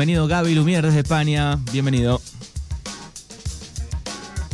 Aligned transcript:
Bienvenido 0.00 0.26
Gaby 0.28 0.54
Lumier 0.54 0.82
desde 0.82 1.00
España. 1.00 1.58
Bienvenido. 1.72 2.22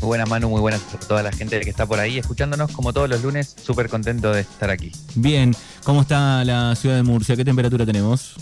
Muy 0.00 0.08
buenas 0.08 0.28
Manu, 0.28 0.48
muy 0.48 0.60
buenas 0.60 0.82
a 0.92 0.98
toda 0.98 1.22
la 1.22 1.30
gente 1.30 1.60
que 1.60 1.70
está 1.70 1.86
por 1.86 2.00
ahí 2.00 2.18
escuchándonos 2.18 2.72
como 2.72 2.92
todos 2.92 3.08
los 3.08 3.22
lunes. 3.22 3.54
Súper 3.62 3.88
contento 3.88 4.32
de 4.32 4.40
estar 4.40 4.70
aquí. 4.70 4.90
Bien, 5.14 5.54
¿cómo 5.84 6.00
está 6.00 6.42
la 6.42 6.74
ciudad 6.74 6.96
de 6.96 7.04
Murcia? 7.04 7.36
¿Qué 7.36 7.44
temperatura 7.44 7.86
tenemos? 7.86 8.34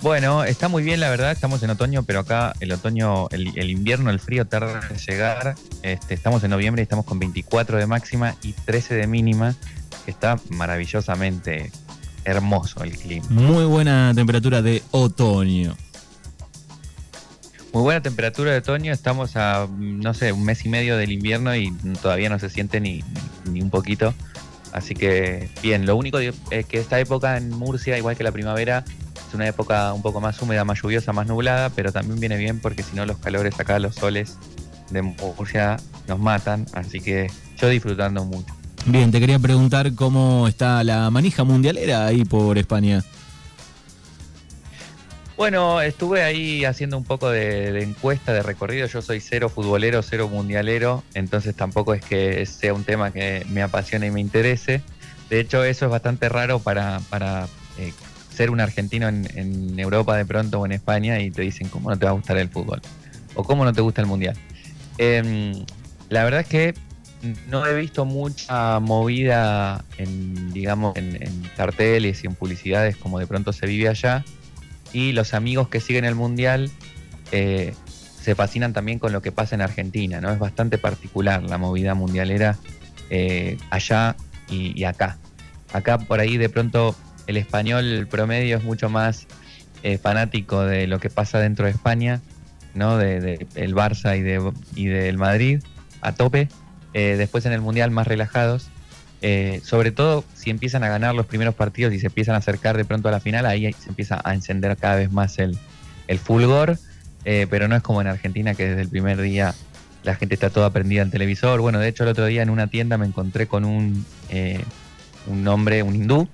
Bueno, 0.00 0.44
está 0.44 0.68
muy 0.68 0.84
bien 0.84 1.00
la 1.00 1.10
verdad, 1.10 1.32
estamos 1.32 1.60
en 1.64 1.70
otoño, 1.70 2.04
pero 2.04 2.20
acá 2.20 2.52
el 2.60 2.70
otoño, 2.70 3.28
el, 3.30 3.68
invierno, 3.68 4.10
el 4.10 4.20
frío 4.20 4.46
tarda 4.46 4.80
en 4.90 4.96
llegar. 4.96 5.56
Este, 5.82 6.14
estamos 6.14 6.44
en 6.44 6.50
noviembre 6.50 6.82
y 6.82 6.84
estamos 6.84 7.04
con 7.04 7.18
24 7.18 7.78
de 7.78 7.86
máxima 7.88 8.36
y 8.44 8.52
13 8.52 8.94
de 8.94 9.08
mínima, 9.08 9.56
que 10.04 10.12
está 10.12 10.38
maravillosamente 10.50 11.72
hermoso 12.24 12.82
el 12.84 12.96
clima. 12.96 13.26
Muy 13.30 13.64
buena 13.64 14.12
temperatura 14.14 14.62
de 14.62 14.82
otoño. 14.90 15.76
Muy 17.72 17.82
buena 17.82 18.02
temperatura 18.02 18.52
de 18.52 18.58
otoño, 18.58 18.92
estamos 18.92 19.36
a, 19.36 19.66
no 19.78 20.12
sé, 20.12 20.32
un 20.32 20.44
mes 20.44 20.64
y 20.64 20.68
medio 20.68 20.96
del 20.96 21.10
invierno 21.10 21.56
y 21.56 21.72
todavía 22.02 22.28
no 22.28 22.38
se 22.38 22.50
siente 22.50 22.80
ni, 22.80 23.02
ni 23.50 23.62
un 23.62 23.70
poquito. 23.70 24.12
Así 24.72 24.94
que 24.94 25.48
bien, 25.62 25.86
lo 25.86 25.96
único 25.96 26.18
es 26.18 26.34
que 26.66 26.78
esta 26.78 27.00
época 27.00 27.36
en 27.36 27.50
Murcia, 27.50 27.96
igual 27.96 28.16
que 28.16 28.24
la 28.24 28.32
primavera, 28.32 28.84
una 29.34 29.46
época 29.48 29.92
un 29.92 30.02
poco 30.02 30.20
más 30.20 30.40
húmeda, 30.40 30.64
más 30.64 30.80
lluviosa, 30.82 31.12
más 31.12 31.26
nublada, 31.26 31.70
pero 31.70 31.92
también 31.92 32.20
viene 32.20 32.36
bien 32.36 32.60
porque 32.60 32.82
si 32.82 32.96
no 32.96 33.06
los 33.06 33.18
calores 33.18 33.58
acá, 33.58 33.78
los 33.78 33.94
soles 33.94 34.36
de 34.90 35.02
Murcia 35.02 35.76
nos 36.08 36.18
matan, 36.18 36.66
así 36.72 37.00
que 37.00 37.30
yo 37.58 37.68
disfrutando 37.68 38.24
mucho. 38.24 38.54
Bien, 38.84 39.12
te 39.12 39.20
quería 39.20 39.38
preguntar 39.38 39.94
cómo 39.94 40.48
está 40.48 40.82
la 40.82 41.08
manija 41.10 41.44
mundialera 41.44 42.06
ahí 42.06 42.24
por 42.24 42.58
España. 42.58 43.04
Bueno, 45.36 45.80
estuve 45.80 46.22
ahí 46.22 46.64
haciendo 46.64 46.98
un 46.98 47.04
poco 47.04 47.30
de, 47.30 47.82
encuesta, 47.82 48.32
de 48.32 48.42
recorrido. 48.42 48.86
Yo 48.86 49.00
soy 49.00 49.20
cero 49.20 49.48
futbolero, 49.48 50.02
cero 50.02 50.28
mundialero, 50.28 51.04
entonces 51.14 51.54
tampoco 51.54 51.94
es 51.94 52.04
que 52.04 52.44
sea 52.44 52.74
un 52.74 52.84
tema 52.84 53.12
que 53.12 53.46
me 53.48 53.62
apasione 53.62 54.08
y 54.08 54.10
me 54.10 54.20
interese. 54.20 54.82
De 55.30 55.40
hecho, 55.40 55.64
eso 55.64 55.86
es 55.86 55.90
bastante 55.90 56.28
raro 56.28 56.58
para, 56.58 57.00
para 57.08 57.46
eh, 57.78 57.92
ser 58.34 58.50
un 58.50 58.60
argentino 58.60 59.08
en, 59.08 59.78
Europa 59.78 60.16
de 60.16 60.26
pronto 60.26 60.60
o 60.60 60.66
en 60.66 60.72
España 60.72 61.20
y 61.20 61.30
te 61.30 61.42
dicen 61.42 61.68
cómo 61.68 61.88
no 61.88 61.98
te 61.98 62.04
va 62.04 62.10
a 62.10 62.14
gustar 62.14 62.36
el 62.36 62.48
fútbol 62.48 62.82
o 63.34 63.44
cómo 63.44 63.64
no 63.64 63.72
te 63.72 63.80
gusta 63.80 64.00
el 64.00 64.06
mundial. 64.08 64.36
Em, 64.98 65.64
la 66.08 66.24
verdad 66.24 66.40
es 66.40 66.46
que 66.46 66.74
no 67.48 67.66
he 67.66 67.74
visto 67.74 68.04
mucha 68.04 68.80
movida 68.80 69.84
en, 69.98 70.52
digamos, 70.52 70.96
en, 70.96 71.42
carteles 71.56 72.24
y 72.24 72.26
en 72.26 72.34
publicidades 72.34 72.96
como 72.96 73.18
de 73.18 73.26
pronto 73.26 73.52
se 73.52 73.66
vive 73.66 73.88
allá. 73.88 74.24
Y 74.92 75.12
los 75.12 75.34
amigos 75.34 75.68
que 75.68 75.80
siguen 75.80 76.04
el 76.04 76.14
mundial 76.14 76.70
eh, 77.30 77.74
se 78.20 78.34
fascinan 78.34 78.72
también 78.72 78.98
con 78.98 79.12
lo 79.12 79.22
que 79.22 79.32
pasa 79.32 79.54
en 79.54 79.62
Argentina, 79.62 80.20
¿no? 80.20 80.30
Es 80.30 80.38
bastante 80.38 80.78
particular 80.78 81.42
la 81.42 81.58
movida 81.58 81.94
mundialera 81.94 82.58
eh, 83.10 83.56
allá 83.70 84.16
y 84.48 84.84
acá. 84.84 85.16
Acá 85.72 85.96
por 85.96 86.20
ahí 86.20 86.36
de 86.36 86.50
pronto 86.50 86.94
el 87.26 87.36
español 87.36 88.06
promedio 88.10 88.58
es 88.58 88.64
mucho 88.64 88.90
más 88.90 89.26
eh, 89.82 89.98
fanático 89.98 90.62
de 90.62 90.86
lo 90.86 91.00
que 91.00 91.10
pasa 91.10 91.38
dentro 91.38 91.64
de 91.66 91.72
España, 91.72 92.20
¿no? 92.74 92.98
De, 92.98 93.46
el 93.54 93.74
Barça 93.74 94.18
y, 94.18 94.22
de, 94.22 94.52
y 94.74 94.86
del 94.86 95.18
Madrid 95.18 95.60
a 96.00 96.12
tope. 96.12 96.48
Eh, 96.94 97.16
después 97.16 97.46
en 97.46 97.52
el 97.52 97.60
Mundial 97.60 97.90
más 97.90 98.06
relajados. 98.06 98.68
Eh, 99.20 99.60
sobre 99.64 99.92
todo 99.92 100.24
si 100.34 100.50
empiezan 100.50 100.82
a 100.82 100.88
ganar 100.88 101.14
los 101.14 101.26
primeros 101.26 101.54
partidos 101.54 101.94
y 101.94 102.00
se 102.00 102.08
empiezan 102.08 102.34
a 102.34 102.38
acercar 102.38 102.76
de 102.76 102.84
pronto 102.84 103.08
a 103.08 103.12
la 103.12 103.20
final, 103.20 103.46
ahí 103.46 103.72
se 103.72 103.88
empieza 103.88 104.20
a 104.24 104.34
encender 104.34 104.76
cada 104.76 104.96
vez 104.96 105.12
más 105.12 105.38
el, 105.38 105.56
el 106.08 106.18
fulgor. 106.18 106.76
pero 107.22 107.68
no 107.68 107.76
es 107.76 107.82
como 107.82 108.00
en 108.00 108.08
Argentina 108.08 108.54
que 108.54 108.66
desde 108.66 108.82
el 108.82 108.88
primer 108.88 109.20
día 109.20 109.54
la 110.02 110.16
gente 110.16 110.34
está 110.34 110.50
toda 110.50 110.70
prendida 110.70 111.02
en 111.02 111.10
televisor. 111.10 111.60
Bueno, 111.60 111.78
de 111.78 111.88
hecho 111.88 112.02
el 112.02 112.10
otro 112.10 112.26
día 112.26 112.42
en 112.42 112.50
una 112.50 112.66
tienda 112.66 112.98
me 112.98 113.06
encontré 113.06 113.46
con 113.46 113.64
un, 113.64 114.04
un 115.28 115.48
hombre, 115.48 115.84
un 115.84 115.94
hindú, 115.94 116.28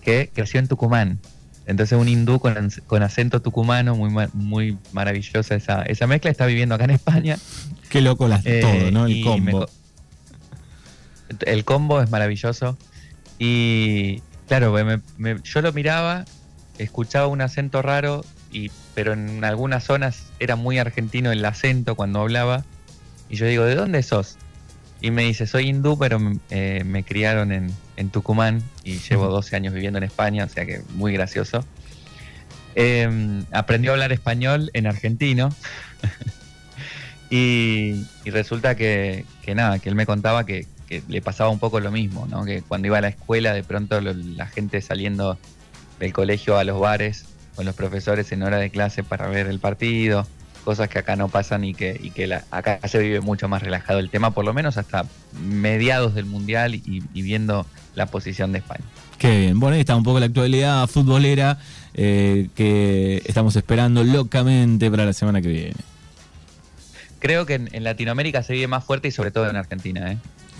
que 0.00 0.30
creció 0.32 0.60
en 0.60 0.68
Tucumán. 0.68 1.18
Entonces 1.66 1.98
un 1.98 2.08
hindú 2.08 2.40
con, 2.40 2.70
con 2.86 3.02
acento 3.02 3.42
tucumano, 3.42 3.94
muy, 3.94 4.10
muy 4.32 4.76
maravillosa 4.92 5.54
esa, 5.54 5.82
esa 5.82 6.06
mezcla, 6.06 6.30
está 6.30 6.46
viviendo 6.46 6.74
acá 6.74 6.84
en 6.84 6.90
España. 6.90 7.38
Qué 7.88 8.00
loco 8.00 8.26
las, 8.26 8.44
eh, 8.44 8.60
todo, 8.60 8.90
¿no? 8.90 9.06
El 9.06 9.22
combo. 9.22 9.68
El 11.46 11.64
combo 11.64 12.00
es 12.00 12.10
maravilloso. 12.10 12.76
Y 13.38 14.22
claro, 14.48 14.74
yo 15.44 15.62
lo 15.62 15.72
miraba, 15.72 16.24
escuchaba 16.78 17.26
un 17.26 17.40
acento 17.40 17.82
raro, 17.82 18.24
y, 18.52 18.70
pero 18.94 19.12
en 19.12 19.44
algunas 19.44 19.84
zonas 19.84 20.24
era 20.40 20.56
muy 20.56 20.78
argentino 20.78 21.32
el 21.32 21.44
acento 21.44 21.94
cuando 21.94 22.20
hablaba. 22.20 22.64
Y 23.28 23.36
yo 23.36 23.46
digo, 23.46 23.64
¿de 23.64 23.76
dónde 23.76 24.02
sos? 24.02 24.36
Y 25.00 25.10
me 25.10 25.22
dice, 25.22 25.46
soy 25.46 25.68
hindú, 25.68 25.98
pero 25.98 26.18
eh, 26.50 26.82
me 26.84 27.04
criaron 27.04 27.52
en, 27.52 27.70
Tucumán 28.10 28.62
y 28.82 28.98
llevo 28.98 29.26
12 29.26 29.56
años 29.56 29.74
viviendo 29.74 29.98
en 29.98 30.04
España, 30.04 30.44
o 30.44 30.48
sea 30.48 30.64
que 30.64 30.80
muy 30.94 31.12
gracioso. 31.12 31.62
Em, 32.74 33.44
aprendió 33.52 33.90
a 33.90 33.94
hablar 33.94 34.10
español 34.12 34.70
en 34.72 34.86
argentino. 34.86 35.54
y, 37.30 38.06
resulta 38.24 38.74
que, 38.74 39.26
nada, 39.54 39.78
que 39.80 39.90
él 39.90 39.94
me 39.94 40.06
contaba 40.06 40.46
que, 40.46 40.66
le 41.08 41.22
pasaba 41.22 41.50
un 41.50 41.58
poco 41.58 41.80
lo 41.80 41.90
mismo, 41.90 42.26
¿no? 42.28 42.44
Que 42.44 42.62
cuando 42.62 42.88
iba 42.88 42.98
a 42.98 43.00
la 43.00 43.08
escuela, 43.08 43.52
de 43.52 43.62
pronto 43.62 44.00
la 44.00 44.46
gente 44.46 44.80
saliendo 44.80 45.38
del 45.98 46.12
colegio 46.12 46.58
a 46.58 46.64
los 46.64 46.80
bares 46.80 47.26
con 47.54 47.64
los 47.64 47.74
profesores 47.74 48.32
en 48.32 48.42
hora 48.42 48.58
de 48.58 48.70
clase 48.70 49.04
para 49.04 49.28
ver 49.28 49.46
el 49.46 49.60
partido 49.60 50.26
cosas 50.64 50.88
que 50.88 50.98
acá 50.98 51.16
no 51.16 51.28
pasan 51.28 51.64
y 51.64 51.74
que, 51.74 51.98
y 52.00 52.10
que 52.10 52.32
acá 52.50 52.78
se 52.86 52.98
vive 52.98 53.20
mucho 53.20 53.48
más 53.48 53.62
relajado 53.62 53.98
el 53.98 54.10
tema, 54.10 54.30
por 54.30 54.44
lo 54.44 54.54
menos 54.54 54.76
hasta 54.76 55.06
mediados 55.42 56.14
del 56.14 56.26
Mundial 56.26 56.74
y, 56.74 57.02
viendo 57.14 57.66
la 57.94 58.06
posición 58.06 58.52
de 58.52 58.58
España. 58.58 58.84
Qué 59.18 59.38
bien, 59.38 59.60
bueno, 59.60 59.74
ahí 59.74 59.80
está 59.80 59.96
un 59.96 60.02
poco 60.02 60.20
la 60.20 60.26
actualidad 60.26 60.86
futbolera 60.86 61.58
eh, 61.94 62.48
que 62.54 63.22
estamos 63.26 63.56
esperando 63.56 64.04
locamente 64.04 64.90
para 64.90 65.04
la 65.04 65.12
semana 65.12 65.42
que 65.42 65.48
viene. 65.48 65.74
Creo 67.18 67.44
que 67.44 67.54
en, 67.54 67.84
Latinoamérica 67.84 68.42
se 68.42 68.54
vive 68.54 68.66
más 68.66 68.84
fuerte 68.84 69.08
y 69.08 69.10
sobre 69.10 69.30
todo 69.30 69.48
en 69.48 69.56
Argentina, 69.56 70.12
¿eh? 70.12 70.18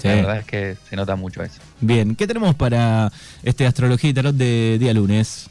La 0.08 0.14
verdad 0.14 0.38
es 0.38 0.44
que 0.46 0.76
se 0.88 0.96
nota 0.96 1.16
mucho 1.16 1.42
eso. 1.42 1.60
Bien, 1.80 2.16
¿qué 2.16 2.26
tenemos 2.26 2.54
para 2.54 3.12
este 3.42 3.66
Astrología 3.66 4.10
y 4.10 4.14
Tarot 4.14 4.34
de 4.34 4.78
día 4.78 4.94
lunes? 4.94 5.48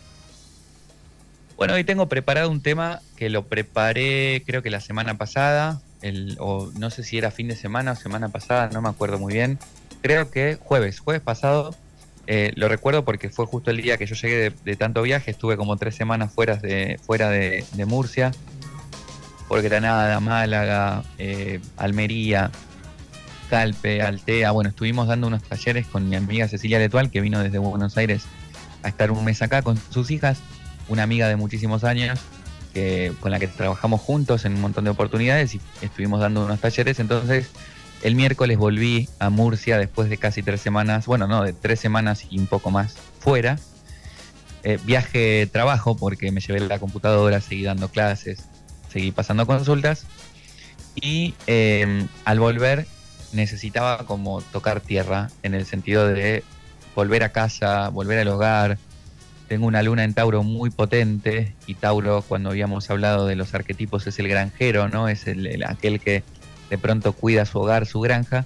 Bueno, 1.58 1.74
hoy 1.74 1.84
tengo 1.84 2.08
preparado 2.08 2.50
un 2.50 2.62
tema 2.62 3.02
que 3.18 3.30
lo 3.30 3.46
preparé 3.46 4.44
creo 4.46 4.62
que 4.62 4.70
la 4.70 4.80
semana 4.80 5.18
pasada, 5.18 5.82
el, 6.02 6.38
o 6.40 6.72
no 6.78 6.90
sé 6.90 7.04
si 7.04 7.18
era 7.18 7.32
fin 7.32 7.50
de 7.50 7.56
semana 7.58 7.92
o 7.92 7.96
semana 7.96 8.30
pasada, 8.30 8.70
no 8.72 8.82
me 8.82 8.88
acuerdo 8.88 9.20
muy 9.20 9.34
bien. 9.34 9.60
Creo 10.02 10.32
que 10.32 10.56
jueves, 10.56 11.02
jueves 11.02 11.22
pasado, 11.22 11.76
eh, 12.28 12.54
lo 12.56 12.70
recuerdo 12.70 13.04
porque 13.04 13.30
fue 13.30 13.46
justo 13.46 13.72
el 13.72 13.82
día 13.82 13.98
que 13.98 14.06
yo 14.06 14.16
llegué 14.16 14.54
de, 14.64 14.76
tanto 14.76 15.02
viaje, 15.02 15.32
estuve 15.32 15.58
como 15.58 15.76
tres 15.78 15.96
semanas 15.96 16.32
fuera 16.32 16.56
de, 16.56 16.98
fuera 17.06 17.30
de, 17.30 17.66
Murcia, 17.86 18.32
por 19.48 19.62
Granada, 19.62 20.20
Málaga, 20.20 21.04
eh, 21.18 21.60
Almería, 21.76 22.52
Calpe, 23.50 24.02
Altea. 24.02 24.52
Bueno, 24.52 24.70
estuvimos 24.70 25.08
dando 25.08 25.28
unos 25.28 25.44
talleres 25.44 25.88
con 25.88 26.08
mi 26.08 26.16
amiga 26.16 26.48
Cecilia 26.48 26.80
Letual, 26.80 27.10
que 27.10 27.22
vino 27.22 27.42
desde 27.42 27.58
Buenos 27.58 27.98
Aires 27.98 28.24
a 28.84 28.90
estar 28.90 29.12
un 29.12 29.26
mes 29.26 29.42
acá 29.42 29.62
con 29.62 29.78
sus 29.90 30.12
hijas 30.12 30.40
una 30.90 31.04
amiga 31.04 31.28
de 31.28 31.36
muchísimos 31.36 31.84
años 31.84 32.20
que, 32.74 33.14
con 33.20 33.32
la 33.32 33.40
que 33.40 33.48
trabajamos 33.48 34.02
juntos 34.02 34.46
en 34.46 34.54
un 34.56 34.62
montón 34.62 34.84
de 34.84 34.90
oportunidades 34.90 35.56
y 35.56 35.62
estuvimos 35.82 36.20
dando 36.20 36.46
unos 36.46 36.60
talleres. 36.60 37.00
Entonces, 37.00 37.50
el 38.04 38.16
miércoles 38.16 38.58
volví 38.58 39.08
a 39.20 39.30
Murcia 39.30 39.78
después 39.78 40.10
de 40.10 40.18
casi 40.18 40.44
tres 40.44 40.62
semanas, 40.62 41.06
bueno, 41.06 41.28
no, 41.28 41.44
de 41.44 41.54
tres 41.54 41.80
semanas 41.80 42.26
y 42.30 42.40
un 42.40 42.48
poco 42.48 42.72
más 42.72 42.96
fuera. 43.20 43.60
Eh, 44.64 44.78
viaje 44.84 45.48
trabajo 45.48 45.96
porque 45.96 46.32
me 46.32 46.42
llevé 46.42 46.60
la 46.60 46.80
computadora, 46.80 47.40
seguí 47.40 47.64
dando 47.64 47.90
clases, 47.90 48.44
seguí 48.92 49.12
pasando 49.12 49.46
consultas 49.46 50.06
y 50.96 51.34
em, 51.48 52.08
al 52.26 52.40
volver 52.40 52.86
necesitaba 53.34 54.06
como 54.06 54.42
tocar 54.42 54.82
tierra 54.82 55.30
en 55.44 55.54
el 55.54 55.66
sentido 55.66 56.08
de 56.08 56.44
volver 56.96 57.24
a 57.24 57.30
casa, 57.30 57.90
volver 57.90 58.20
al 58.20 58.28
hogar, 58.28 58.78
tengo 59.50 59.66
una 59.66 59.82
luna 59.82 60.04
en 60.04 60.14
Tauro 60.14 60.44
muy 60.44 60.70
potente 60.70 61.56
y 61.66 61.74
Tauro, 61.74 62.22
cuando 62.22 62.52
habíamos 62.52 62.90
hablado 62.92 63.26
de 63.26 63.36
los 63.36 63.56
arquetipos, 63.56 64.06
es 64.06 64.20
el 64.20 64.28
granjero, 64.28 64.90
¿no? 64.90 65.10
Es 65.10 65.26
el, 65.26 65.64
aquel 65.66 66.00
que 66.00 66.24
de 66.70 66.78
pronto 66.78 67.14
cuida 67.14 67.46
su 67.46 67.60
hogar, 67.60 67.88
su 67.88 68.00
granja. 68.00 68.46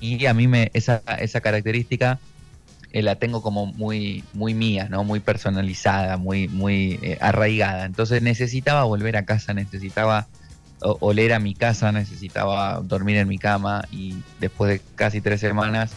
Y 0.00 0.26
a 0.26 0.34
mí 0.34 0.48
me, 0.48 0.72
esa, 0.74 1.02
esa 1.20 1.40
característica 1.40 2.18
eh, 2.90 3.02
la 3.02 3.14
tengo 3.14 3.42
como 3.42 3.66
muy, 3.66 4.24
muy 4.32 4.54
mía, 4.54 4.88
¿no? 4.90 5.04
Muy 5.04 5.20
personalizada, 5.20 6.16
muy, 6.16 6.48
muy 6.48 6.98
eh, 7.00 7.16
arraigada. 7.20 7.84
Entonces 7.84 8.20
necesitaba 8.20 8.82
volver 8.82 9.16
a 9.16 9.24
casa, 9.24 9.54
necesitaba 9.54 10.26
oler 10.80 11.32
a 11.32 11.38
mi 11.38 11.54
casa, 11.54 11.92
necesitaba 11.92 12.80
dormir 12.82 13.16
en 13.16 13.28
mi 13.28 13.38
cama 13.38 13.84
y 13.90 14.16
después 14.40 14.70
de 14.70 14.80
casi 14.94 15.20
tres 15.20 15.40
semanas 15.40 15.92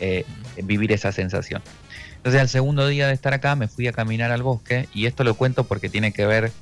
eh, 0.00 0.24
vivir 0.62 0.92
esa 0.92 1.12
sensación. 1.12 1.62
Entonces 2.16 2.40
al 2.40 2.48
segundo 2.48 2.86
día 2.88 3.06
de 3.06 3.14
estar 3.14 3.32
acá 3.32 3.54
me 3.54 3.68
fui 3.68 3.86
a 3.86 3.92
caminar 3.92 4.32
al 4.32 4.42
bosque 4.42 4.88
y 4.92 5.06
esto 5.06 5.24
lo 5.24 5.34
cuento 5.34 5.64
porque 5.64 5.88
tiene 5.88 6.12
que 6.12 6.26
ver 6.26 6.52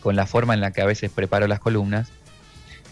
con 0.00 0.16
la 0.16 0.26
forma 0.26 0.54
en 0.54 0.60
la 0.60 0.70
que 0.70 0.80
a 0.80 0.86
veces 0.86 1.10
preparo 1.10 1.46
las 1.46 1.60
columnas. 1.60 2.08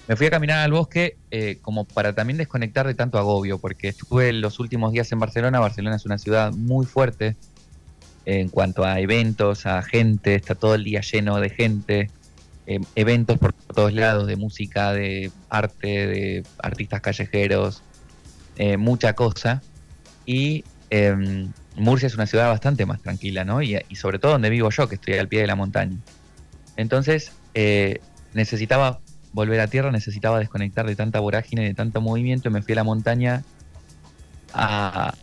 Me 0.06 0.16
fui 0.16 0.26
a 0.26 0.30
caminar 0.30 0.58
al 0.58 0.72
bosque 0.72 1.16
eh, 1.30 1.58
como 1.62 1.86
para 1.86 2.12
también 2.12 2.36
desconectar 2.36 2.86
de 2.86 2.94
tanto 2.94 3.18
agobio, 3.18 3.58
porque 3.58 3.88
estuve 3.88 4.34
los 4.34 4.60
últimos 4.60 4.92
días 4.92 5.10
en 5.12 5.18
Barcelona. 5.18 5.60
Barcelona 5.60 5.96
es 5.96 6.04
una 6.04 6.18
ciudad 6.18 6.52
muy 6.52 6.84
fuerte 6.84 7.36
en 8.26 8.48
cuanto 8.48 8.84
a 8.84 9.00
eventos, 9.00 9.64
a 9.66 9.82
gente, 9.82 10.34
está 10.34 10.54
todo 10.54 10.74
el 10.74 10.84
día 10.84 11.00
lleno 11.00 11.40
de 11.40 11.50
gente, 11.50 12.10
eh, 12.66 12.80
eventos 12.94 13.38
por 13.38 13.52
todos 13.52 13.92
lados, 13.92 14.26
de 14.26 14.36
música, 14.36 14.92
de 14.92 15.30
arte, 15.50 16.06
de 16.06 16.42
artistas 16.62 17.00
callejeros, 17.00 17.82
eh, 18.56 18.76
mucha 18.76 19.14
cosa. 19.14 19.62
Y 20.26 20.64
em, 20.90 21.52
Murcia 21.76 22.06
es 22.06 22.14
una 22.14 22.26
ciudad 22.26 22.48
bastante 22.48 22.86
más 22.86 23.02
tranquila, 23.02 23.44
¿no? 23.44 23.62
Y, 23.62 23.78
sobre 23.94 24.18
todo 24.18 24.32
donde 24.32 24.50
vivo 24.50 24.70
yo, 24.70 24.88
que 24.88 24.94
estoy 24.94 25.14
al 25.14 25.28
pie 25.28 25.40
de 25.40 25.46
la 25.46 25.56
montaña. 25.56 25.96
Entonces, 26.76 27.32
eh, 27.54 28.00
necesitaba 28.32 29.00
volver 29.32 29.60
a 29.60 29.66
tierra, 29.66 29.90
necesitaba 29.90 30.38
desconectar 30.38 30.86
de 30.86 30.94
tanta 30.96 31.20
vorágine, 31.20 31.64
de 31.64 31.74
tanto 31.74 32.00
movimiento, 32.00 32.48
y 32.48 32.52
me 32.52 32.62
fui 32.62 32.72
a 32.72 32.76
la 32.76 32.84
montaña 32.84 33.42
a, 34.52 35.14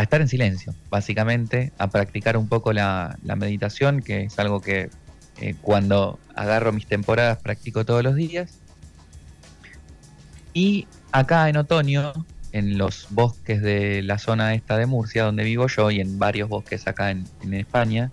estar 0.00 0.20
en 0.20 0.28
silencio, 0.28 0.74
básicamente, 0.90 1.72
a 1.78 1.88
practicar 1.88 2.36
un 2.36 2.48
poco 2.48 2.72
la, 2.72 3.16
meditación, 3.22 4.02
que 4.02 4.24
es 4.24 4.38
algo 4.38 4.60
que 4.60 4.90
eh, 5.38 5.54
cuando 5.60 6.18
agarro 6.34 6.72
mis 6.72 6.86
temporadas 6.86 7.38
practico 7.38 7.84
todos 7.84 8.02
los 8.02 8.14
días. 8.14 8.58
Y 10.54 10.86
acá 11.12 11.48
en 11.48 11.56
otoño 11.56 12.12
en 12.52 12.78
los 12.78 13.08
bosques 13.10 13.60
de 13.60 14.02
la 14.02 14.18
zona 14.18 14.54
esta 14.54 14.78
de 14.78 14.86
Murcia, 14.86 15.24
donde 15.24 15.44
vivo 15.44 15.66
yo, 15.66 15.90
y 15.90 16.00
en 16.00 16.18
varios 16.18 16.48
bosques 16.48 16.86
acá 16.86 17.10
en, 17.10 17.26
España, 17.52 18.10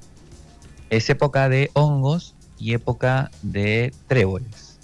es 0.89 1.09
época 1.09 1.47
de 1.47 1.69
hongos 1.73 2.35
y 2.59 2.73
época 2.73 3.31
de 3.41 3.93
tréboles. 4.07 4.79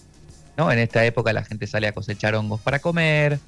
¿no? 0.57 0.71
En 0.71 0.80
esta 0.80 1.06
época 1.06 1.33
la 1.33 1.44
gente 1.44 1.68
sale 1.68 1.88
a 1.88 1.91
cosechar 1.91 2.36
hongos 2.36 2.62
para 2.62 2.80
comer, 2.80 3.39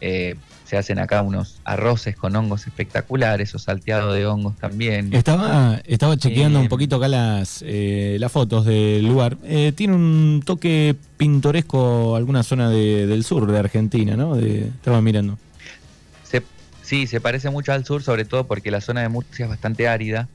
eh, 0.00 0.36
se 0.64 0.76
hacen 0.76 0.98
acá 0.98 1.22
unos 1.22 1.60
arroces 1.64 2.16
con 2.16 2.36
hongos 2.36 2.66
espectaculares 2.66 3.54
o 3.54 3.58
salteado 3.58 4.12
de 4.12 4.26
hongos 4.26 4.56
también. 4.56 5.12
Estaba, 5.12 5.80
estaba 5.84 6.16
chequeando 6.16 6.60
un 6.60 6.66
eh, 6.66 6.68
poquito 6.68 6.96
acá 6.96 7.08
las, 7.08 7.64
eh, 7.66 8.16
las 8.20 8.30
fotos 8.30 8.64
del 8.64 9.06
lugar. 9.06 9.36
tiene 9.74 9.94
un 9.94 10.42
toque 10.44 10.94
pintoresco 11.16 12.14
alguna 12.16 12.42
zona 12.42 12.70
del 12.70 13.24
sur 13.24 13.50
de 13.50 13.58
Argentina, 13.58 14.16
¿no? 14.16 14.36
De, 14.36 14.66
estaba 14.66 15.00
mirando. 15.00 15.38
Sí, 16.90 17.06
se 17.06 17.20
parece 17.20 17.50
mucho 17.50 17.72
al 17.72 17.84
sur, 17.84 18.02
sobre 18.02 18.24
todo 18.24 18.48
porque 18.48 18.72
la 18.72 18.80
zona 18.80 19.02
de 19.02 19.08
Murcia 19.08 19.44
es 19.44 19.48
bastante 19.48 19.86
árida, 19.86 20.28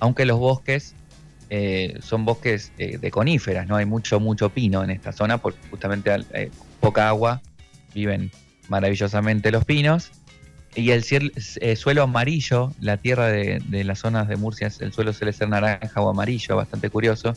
aunque 0.00 0.24
los 0.24 0.36
bosques 0.36 0.96
eh, 1.48 2.00
son 2.02 2.24
bosques 2.24 2.72
eh, 2.76 2.98
de 2.98 3.10
coníferas, 3.12 3.68
no 3.68 3.76
hay 3.76 3.86
mucho, 3.86 4.18
mucho 4.18 4.50
pino 4.50 4.82
en 4.82 4.90
esta 4.90 5.12
zona, 5.12 5.38
porque 5.38 5.60
justamente 5.70 6.10
eh, 6.32 6.50
poca 6.80 7.08
agua, 7.08 7.40
viven 7.94 8.32
maravillosamente 8.68 9.50
los 9.50 9.64
pinos. 9.64 10.10
Y 10.74 10.90
el 10.90 11.02
suelo 11.76 12.02
amarillo, 12.02 12.72
la 12.80 12.98
tierra 12.98 13.28
de, 13.28 13.62
las 13.84 14.00
zonas 14.00 14.28
de 14.28 14.36
Murcia, 14.36 14.70
el 14.80 14.92
suelo 14.92 15.14
suele 15.14 15.32
ser 15.32 15.48
naranja 15.48 16.00
o 16.02 16.10
amarillo, 16.10 16.56
bastante 16.56 16.90
curioso. 16.90 17.34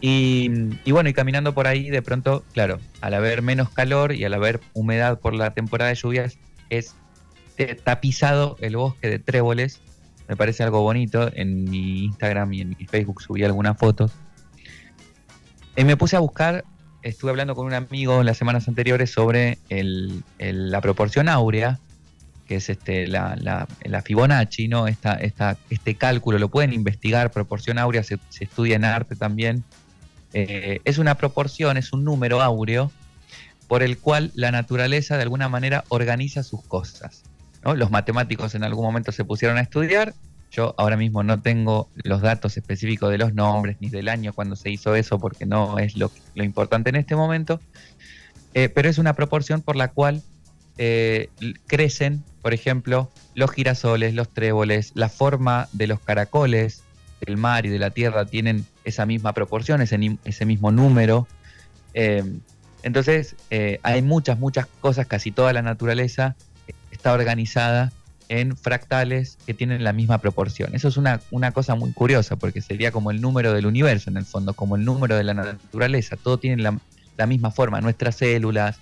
Y, 0.00 0.48
y, 0.84 0.92
bueno, 0.92 1.08
y 1.08 1.12
caminando 1.12 1.54
por 1.54 1.66
ahí, 1.66 1.90
de 1.90 2.02
pronto, 2.02 2.44
claro, 2.52 2.78
al 3.00 3.14
haber 3.14 3.42
menos 3.42 3.70
calor 3.70 4.12
y 4.12 4.24
al 4.24 4.34
haber 4.34 4.60
humedad 4.74 5.18
por 5.18 5.34
la 5.34 5.54
temporada 5.54 5.88
de 5.88 5.96
lluvias, 5.96 6.38
es 6.70 6.94
tapizado 7.84 8.56
el 8.60 8.76
bosque 8.76 9.08
de 9.08 9.18
tréboles. 9.18 9.80
Me 10.28 10.36
parece 10.36 10.62
algo 10.62 10.82
bonito. 10.82 11.30
En 11.34 11.64
mi 11.64 12.04
Instagram 12.04 12.52
y 12.52 12.60
en 12.60 12.68
mi 12.70 12.86
Facebook 12.86 13.22
subí 13.22 13.44
algunas 13.44 13.76
fotos. 13.78 14.12
Y 15.76 15.84
me 15.84 15.96
puse 15.96 16.16
a 16.16 16.20
buscar, 16.20 16.64
estuve 17.08 17.30
hablando 17.30 17.54
con 17.54 17.66
un 17.66 17.74
amigo 17.74 18.20
en 18.20 18.26
las 18.26 18.36
semanas 18.36 18.68
anteriores 18.68 19.10
sobre 19.10 19.58
la 20.38 20.80
proporción 20.80 21.28
áurea, 21.28 21.78
que 22.48 22.56
es 22.56 22.68
este, 22.68 23.06
la, 23.06 23.66
Fibonacci, 24.04 24.68
¿no? 24.68 24.86
Esta, 24.86 25.14
esta, 25.14 25.56
este 25.70 25.94
cálculo, 25.94 26.38
lo 26.38 26.48
pueden 26.48 26.72
investigar, 26.72 27.30
proporción 27.30 27.78
áurea 27.78 28.02
se, 28.02 28.18
estudia 28.40 28.76
en 28.76 28.84
arte 28.84 29.16
también. 29.16 29.64
Eh, 30.32 30.80
es 30.84 30.98
una 30.98 31.14
proporción, 31.14 31.76
es 31.76 31.92
un 31.92 32.04
número 32.04 32.42
áureo 32.42 32.90
por 33.68 33.82
el 33.82 33.98
cual 33.98 34.32
la 34.34 34.50
naturaleza 34.50 35.16
de 35.16 35.22
alguna 35.22 35.48
manera 35.48 35.84
organiza 35.88 36.42
sus 36.42 36.62
cosas. 36.62 37.22
Los 37.62 37.90
matemáticos 37.90 38.54
en 38.54 38.62
algún 38.62 38.84
momento 38.84 39.10
se 39.10 39.24
pusieron 39.24 39.58
a 39.58 39.60
estudiar. 39.60 40.14
Yo 40.50 40.74
ahora 40.78 40.96
mismo 40.96 41.22
no 41.22 41.40
tengo 41.40 41.88
los 41.96 42.22
datos 42.22 42.56
específicos 42.56 43.10
de 43.10 43.18
los 43.18 43.34
nombres 43.34 43.76
ni 43.80 43.88
del 43.88 44.08
año 44.08 44.32
cuando 44.32 44.56
se 44.56 44.70
hizo 44.70 44.94
eso 44.94 45.18
porque 45.18 45.44
no 45.44 45.78
es 45.78 45.96
lo, 45.96 46.10
importante 46.34 46.90
en 46.90 46.96
este 46.96 47.16
momento. 47.16 47.60
Eh, 48.54 48.68
pero 48.68 48.88
es 48.88 48.98
una 48.98 49.14
proporción 49.14 49.60
por 49.60 49.76
la 49.76 49.88
cual 49.88 50.22
eh, 50.78 51.28
crecen, 51.66 52.24
por 52.42 52.54
ejemplo, 52.54 53.10
los 53.34 53.50
girasoles, 53.50 54.14
los 54.14 54.28
tréboles, 54.30 54.92
la 54.94 55.08
forma 55.08 55.68
de 55.72 55.88
los 55.88 56.00
caracoles 56.00 56.82
del 57.20 57.36
mar 57.36 57.66
y 57.66 57.68
de 57.68 57.78
la 57.78 57.90
tierra 57.90 58.24
tienen 58.24 58.64
esa 58.84 59.04
misma 59.04 59.32
proporción, 59.34 59.82
ese, 59.82 60.44
mismo 60.46 60.70
número. 60.70 61.26
Eh, 61.92 62.24
entonces, 62.82 63.36
hay 63.82 64.00
muchas, 64.00 64.38
muchas 64.38 64.66
cosas, 64.80 65.06
casi 65.06 65.32
toda 65.32 65.52
la 65.52 65.62
naturaleza 65.62 66.36
está 66.90 67.12
organizada 67.12 67.92
en 68.28 68.56
fractales 68.56 69.38
que 69.46 69.54
tienen 69.54 69.84
la 69.84 69.92
misma 69.92 70.18
proporción. 70.18 70.74
Eso 70.74 70.88
es 70.88 70.96
una, 70.96 71.20
una, 71.30 71.52
cosa 71.52 71.74
muy 71.74 71.92
curiosa, 71.92 72.36
porque 72.36 72.60
sería 72.60 72.90
como 72.90 73.10
el 73.10 73.20
número 73.20 73.52
del 73.52 73.66
universo 73.66 74.10
en 74.10 74.16
el 74.16 74.24
fondo, 74.24 74.54
como 74.54 74.76
el 74.76 74.84
número 74.84 75.16
de 75.16 75.24
la 75.24 75.34
naturaleza. 75.34 76.16
Todo 76.16 76.38
tiene 76.38 76.62
la, 76.62 77.26
misma 77.26 77.50
forma. 77.50 77.80
Nuestras 77.80 78.16
células, 78.16 78.78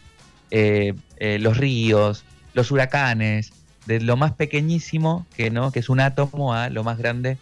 eh, 0.51 0.95
eh, 1.19 1.39
los 1.39 1.57
ríos, 1.57 2.25
los 2.55 2.71
huracanes, 2.71 3.53
de 3.87 4.01
lo 4.01 4.17
más 4.17 4.33
pequeñísimo, 4.33 5.27
que, 5.37 5.51
¿no? 5.51 5.71
que 5.73 5.81
es 5.81 5.89
un 5.89 6.01
átomo, 6.01 6.55
a 6.55 6.71
lo 6.71 6.85
más 6.85 6.99
grande, 6.99 7.39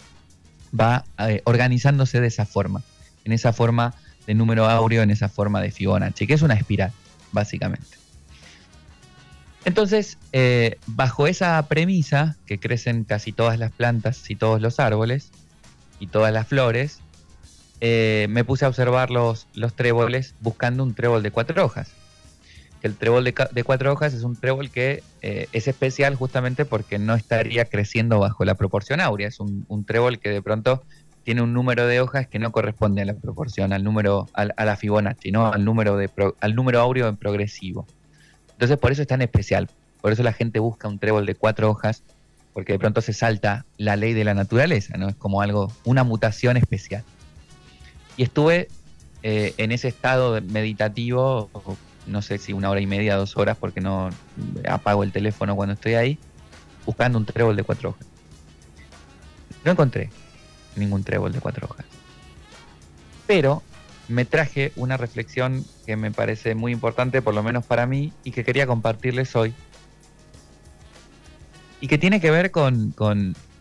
va 0.78 1.04
eh, 1.18 1.40
organizándose 1.44 2.20
de 2.20 2.26
esa 2.26 2.46
forma. 2.46 2.82
En 3.24 3.32
esa 3.32 3.52
forma 3.52 3.94
de 4.26 4.34
número 4.34 4.68
áureo, 4.68 5.02
en 5.02 5.10
esa 5.10 5.28
forma 5.28 5.60
de 5.60 5.70
Fibonacci, 5.70 6.26
que 6.26 6.34
es 6.34 6.42
una 6.42 6.54
espiral, 6.54 6.92
básicamente. 7.30 8.01
Entonces, 9.64 10.18
eh, 10.32 10.78
bajo 10.86 11.26
esa 11.26 11.64
premisa, 11.68 12.36
que 12.46 12.58
crecen 12.58 13.04
casi 13.04 13.32
todas 13.32 13.58
las 13.58 13.70
plantas 13.70 14.28
y 14.28 14.34
todos 14.34 14.60
los 14.60 14.80
árboles 14.80 15.30
y 16.00 16.08
todas 16.08 16.32
las 16.32 16.48
flores, 16.48 16.98
eh, 17.80 18.26
me 18.28 18.44
puse 18.44 18.64
a 18.64 18.68
observar 18.68 19.10
los, 19.10 19.46
los, 19.54 19.74
tréboles 19.74 20.34
buscando 20.40 20.82
un 20.82 20.94
trébol 20.94 21.22
de 21.22 21.30
cuatro 21.30 21.64
hojas. 21.64 21.92
El 22.82 22.96
trébol 22.96 23.22
de, 23.22 23.64
cuatro 23.64 23.92
hojas 23.92 24.12
es 24.12 24.24
un 24.24 24.34
trébol 24.34 24.70
que 24.70 25.04
eh, 25.22 25.46
es 25.52 25.68
especial 25.68 26.16
justamente 26.16 26.64
porque 26.64 26.98
no 26.98 27.14
estaría 27.14 27.64
creciendo 27.64 28.18
bajo 28.18 28.44
la 28.44 28.56
proporción 28.56 29.00
áurea. 29.00 29.28
Es 29.28 29.38
un, 29.38 29.84
trébol 29.86 30.18
que 30.18 30.30
de 30.30 30.42
pronto 30.42 30.82
tiene 31.22 31.42
un 31.42 31.52
número 31.52 31.86
de 31.86 32.00
hojas 32.00 32.26
que 32.26 32.40
no 32.40 32.50
corresponde 32.50 33.02
a 33.02 33.04
la 33.04 33.14
proporción, 33.14 33.72
al 33.72 33.84
número, 33.84 34.28
a 34.34 34.64
la 34.64 34.76
Fibonacci, 34.76 35.30
¿no? 35.30 35.52
al, 35.52 35.64
número 35.64 35.96
de 35.96 36.10
al 36.40 36.56
número 36.56 36.80
áureo 36.80 37.06
en 37.06 37.16
progresivo. 37.16 37.86
Entonces 38.62 38.78
por 38.78 38.92
eso 38.92 39.02
es 39.02 39.08
tan 39.08 39.22
especial. 39.22 39.68
Por 40.00 40.12
eso 40.12 40.22
la 40.22 40.32
gente 40.32 40.60
busca 40.60 40.86
un 40.86 41.00
trébol 41.00 41.26
de 41.26 41.34
cuatro 41.34 41.68
hojas, 41.68 42.04
porque 42.54 42.74
de 42.74 42.78
pronto 42.78 43.00
se 43.00 43.12
salta 43.12 43.66
la 43.76 43.96
ley 43.96 44.12
de 44.12 44.22
la 44.22 44.34
naturaleza, 44.34 44.96
¿no? 44.96 45.08
Es 45.08 45.16
como 45.16 45.42
algo, 45.42 45.72
una 45.82 46.04
mutación 46.04 46.56
especial. 46.56 47.02
Y 48.16 48.22
estuve 48.22 48.68
eh, 49.24 49.52
en 49.56 49.72
ese 49.72 49.88
estado 49.88 50.40
meditativo, 50.40 51.50
no 52.06 52.22
sé 52.22 52.38
si 52.38 52.52
una 52.52 52.70
hora 52.70 52.80
y 52.80 52.86
media, 52.86 53.16
dos 53.16 53.36
horas, 53.36 53.56
porque 53.58 53.80
no 53.80 54.10
apago 54.68 55.02
el 55.02 55.10
teléfono 55.10 55.56
cuando 55.56 55.72
estoy 55.74 55.94
ahí, 55.94 56.18
buscando 56.86 57.18
un 57.18 57.24
trébol 57.24 57.56
de 57.56 57.64
cuatro 57.64 57.88
hojas. 57.88 58.06
No 59.64 59.72
encontré 59.72 60.10
ningún 60.76 61.02
trébol 61.02 61.32
de 61.32 61.40
cuatro 61.40 61.66
hojas. 61.68 61.84
Pero 63.26 63.60
me 64.12 64.24
traje 64.24 64.72
una 64.76 64.96
reflexión 64.96 65.64
que 65.86 65.96
me 65.96 66.10
parece 66.10 66.54
muy 66.54 66.72
importante, 66.72 67.22
por 67.22 67.34
lo 67.34 67.42
menos 67.42 67.64
para 67.64 67.86
mí, 67.86 68.12
y 68.24 68.30
que 68.30 68.44
quería 68.44 68.66
compartirles 68.66 69.34
hoy. 69.34 69.54
Y 71.80 71.88
que 71.88 71.98
tiene 71.98 72.20
que 72.20 72.30
ver 72.30 72.50
con, 72.50 72.94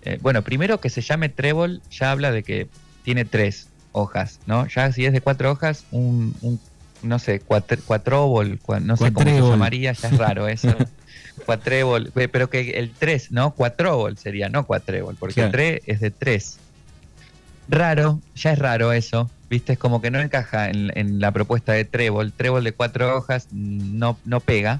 eh, 0.03 0.19
bueno, 0.21 0.43
primero 0.43 0.79
que 0.79 0.89
se 0.89 1.01
llame 1.01 1.29
trébol, 1.29 1.81
ya 1.89 2.11
habla 2.11 2.31
de 2.31 2.43
que 2.43 2.67
tiene 3.03 3.25
tres 3.25 3.67
hojas, 3.93 4.39
¿no? 4.45 4.67
Ya 4.67 4.91
si 4.91 5.05
es 5.05 5.13
de 5.13 5.21
cuatro 5.21 5.51
hojas, 5.51 5.85
un, 5.91 6.59
no 7.01 7.17
sé, 7.17 7.39
cuatro, 7.39 7.77
cuatróbol, 7.85 8.59
no 8.83 8.97
sé 8.97 9.11
cómo 9.11 9.29
se 9.29 9.41
llamaría, 9.41 9.93
ya 9.93 10.09
es 10.09 10.17
raro 10.17 10.47
eso. 10.47 10.75
cuatrébol, 11.45 12.11
pero 12.13 12.49
que 12.49 12.71
el 12.71 12.91
tres, 12.91 13.31
¿no? 13.31 13.51
Cuatróbol 13.55 14.17
sería, 14.17 14.49
no 14.49 14.65
cuatrébol, 14.65 15.15
porque 15.15 15.41
el 15.41 15.51
tres 15.51 15.81
es 15.85 15.99
de 15.99 16.11
tres. 16.11 16.59
Raro, 17.67 18.19
ya 18.35 18.51
es 18.51 18.59
raro 18.59 18.91
eso, 18.91 19.29
¿viste? 19.51 19.73
Es 19.73 19.79
como 19.79 20.01
que 20.01 20.09
no 20.11 20.19
encaja 20.21 20.69
en, 20.69 21.19
la 21.19 21.31
propuesta 21.33 21.73
de 21.73 21.83
Trébol. 21.83 22.31
Trébol 22.31 22.63
de 22.63 22.71
cuatro 22.71 23.17
hojas 23.17 23.49
no, 23.51 24.17
no 24.23 24.39
pega. 24.39 24.79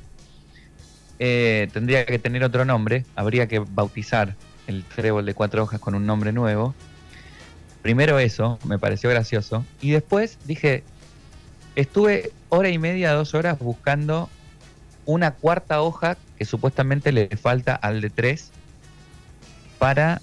Eh, 1.19 1.67
tendría 1.73 2.05
que 2.05 2.17
tener 2.17 2.41
otro 2.45 2.63
nombre, 2.63 3.05
habría 3.15 3.47
que 3.47 3.59
bautizar 3.59 4.33
el 4.65 4.83
trébol 4.85 5.25
de 5.25 5.33
cuatro 5.35 5.61
hojas 5.61 5.79
con 5.79 5.93
un 5.93 6.05
nombre 6.05 6.31
nuevo. 6.31 6.73
Primero 7.81 8.17
eso, 8.17 8.57
me 8.63 8.79
pareció 8.79 9.09
gracioso. 9.09 9.65
Y 9.81 9.91
después 9.91 10.39
dije, 10.45 10.83
estuve 11.75 12.31
hora 12.47 12.69
y 12.69 12.79
media, 12.79 13.11
dos 13.11 13.35
horas 13.35 13.59
buscando 13.59 14.29
una 15.05 15.31
cuarta 15.31 15.81
hoja 15.81 16.17
que 16.37 16.45
supuestamente 16.45 17.11
le 17.11 17.27
falta 17.35 17.75
al 17.75 17.99
de 17.99 18.09
tres 18.09 18.51
para 19.77 20.21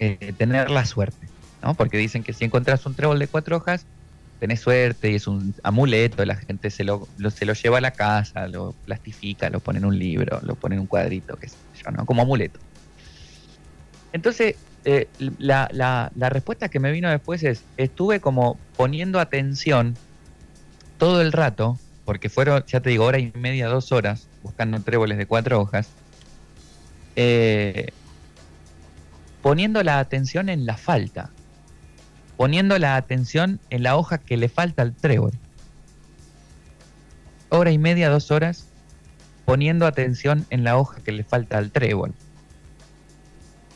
eh, 0.00 0.34
tener 0.36 0.70
la 0.70 0.84
suerte. 0.84 1.29
¿No? 1.62 1.74
Porque 1.74 1.98
dicen 1.98 2.22
que 2.22 2.32
si 2.32 2.44
encuentras 2.44 2.84
un 2.86 2.94
trébol 2.94 3.18
de 3.18 3.28
cuatro 3.28 3.56
hojas, 3.56 3.84
tenés 4.40 4.60
suerte 4.60 5.10
y 5.10 5.16
es 5.16 5.26
un 5.26 5.54
amuleto, 5.62 6.24
la 6.24 6.36
gente 6.36 6.70
se 6.70 6.82
lo, 6.82 7.06
se 7.34 7.44
lo 7.44 7.52
lleva 7.52 7.78
a 7.78 7.80
la 7.82 7.90
casa, 7.90 8.48
lo 8.48 8.74
plastifica, 8.86 9.50
lo 9.50 9.60
pone 9.60 9.78
en 9.78 9.84
un 9.84 9.98
libro, 9.98 10.40
lo 10.42 10.54
pone 10.54 10.76
en 10.76 10.80
un 10.80 10.86
cuadrito, 10.86 11.36
qué 11.36 11.48
sé 11.48 11.56
yo, 11.84 11.90
¿no? 11.90 12.06
Como 12.06 12.22
amuleto. 12.22 12.58
Entonces, 14.12 14.56
eh, 14.86 15.08
la, 15.38 15.68
la, 15.72 16.30
respuesta 16.30 16.70
que 16.70 16.80
me 16.80 16.90
vino 16.90 17.10
después 17.10 17.42
es, 17.42 17.64
estuve 17.76 18.20
como 18.20 18.58
poniendo 18.78 19.20
atención 19.20 19.94
todo 20.96 21.20
el 21.20 21.32
rato, 21.32 21.78
porque 22.06 22.30
fueron, 22.30 22.64
ya 22.66 22.80
te 22.80 22.88
digo, 22.88 23.04
hora 23.04 23.18
y 23.18 23.30
media, 23.34 23.68
dos 23.68 23.92
horas, 23.92 24.26
buscando 24.42 24.80
tréboles 24.80 25.18
de 25.18 25.26
cuatro 25.26 25.60
hojas, 25.60 25.90
eh, 27.14 27.92
poniendo 29.42 29.82
la 29.82 29.98
atención 29.98 30.48
en 30.48 30.64
la 30.64 30.78
falta 30.78 31.30
poniendo 32.40 32.78
la 32.78 32.96
atención 32.96 33.60
en 33.68 33.82
la 33.82 33.98
hoja 33.98 34.16
que 34.16 34.38
le 34.38 34.48
falta 34.48 34.80
al 34.80 34.94
trébol. 34.94 35.32
Hora 37.50 37.70
y 37.70 37.76
media, 37.76 38.08
dos 38.08 38.30
horas, 38.30 38.66
poniendo 39.44 39.84
atención 39.84 40.46
en 40.48 40.64
la 40.64 40.78
hoja 40.78 41.02
que 41.04 41.12
le 41.12 41.22
falta 41.22 41.58
al 41.58 41.70
trébol. 41.70 42.14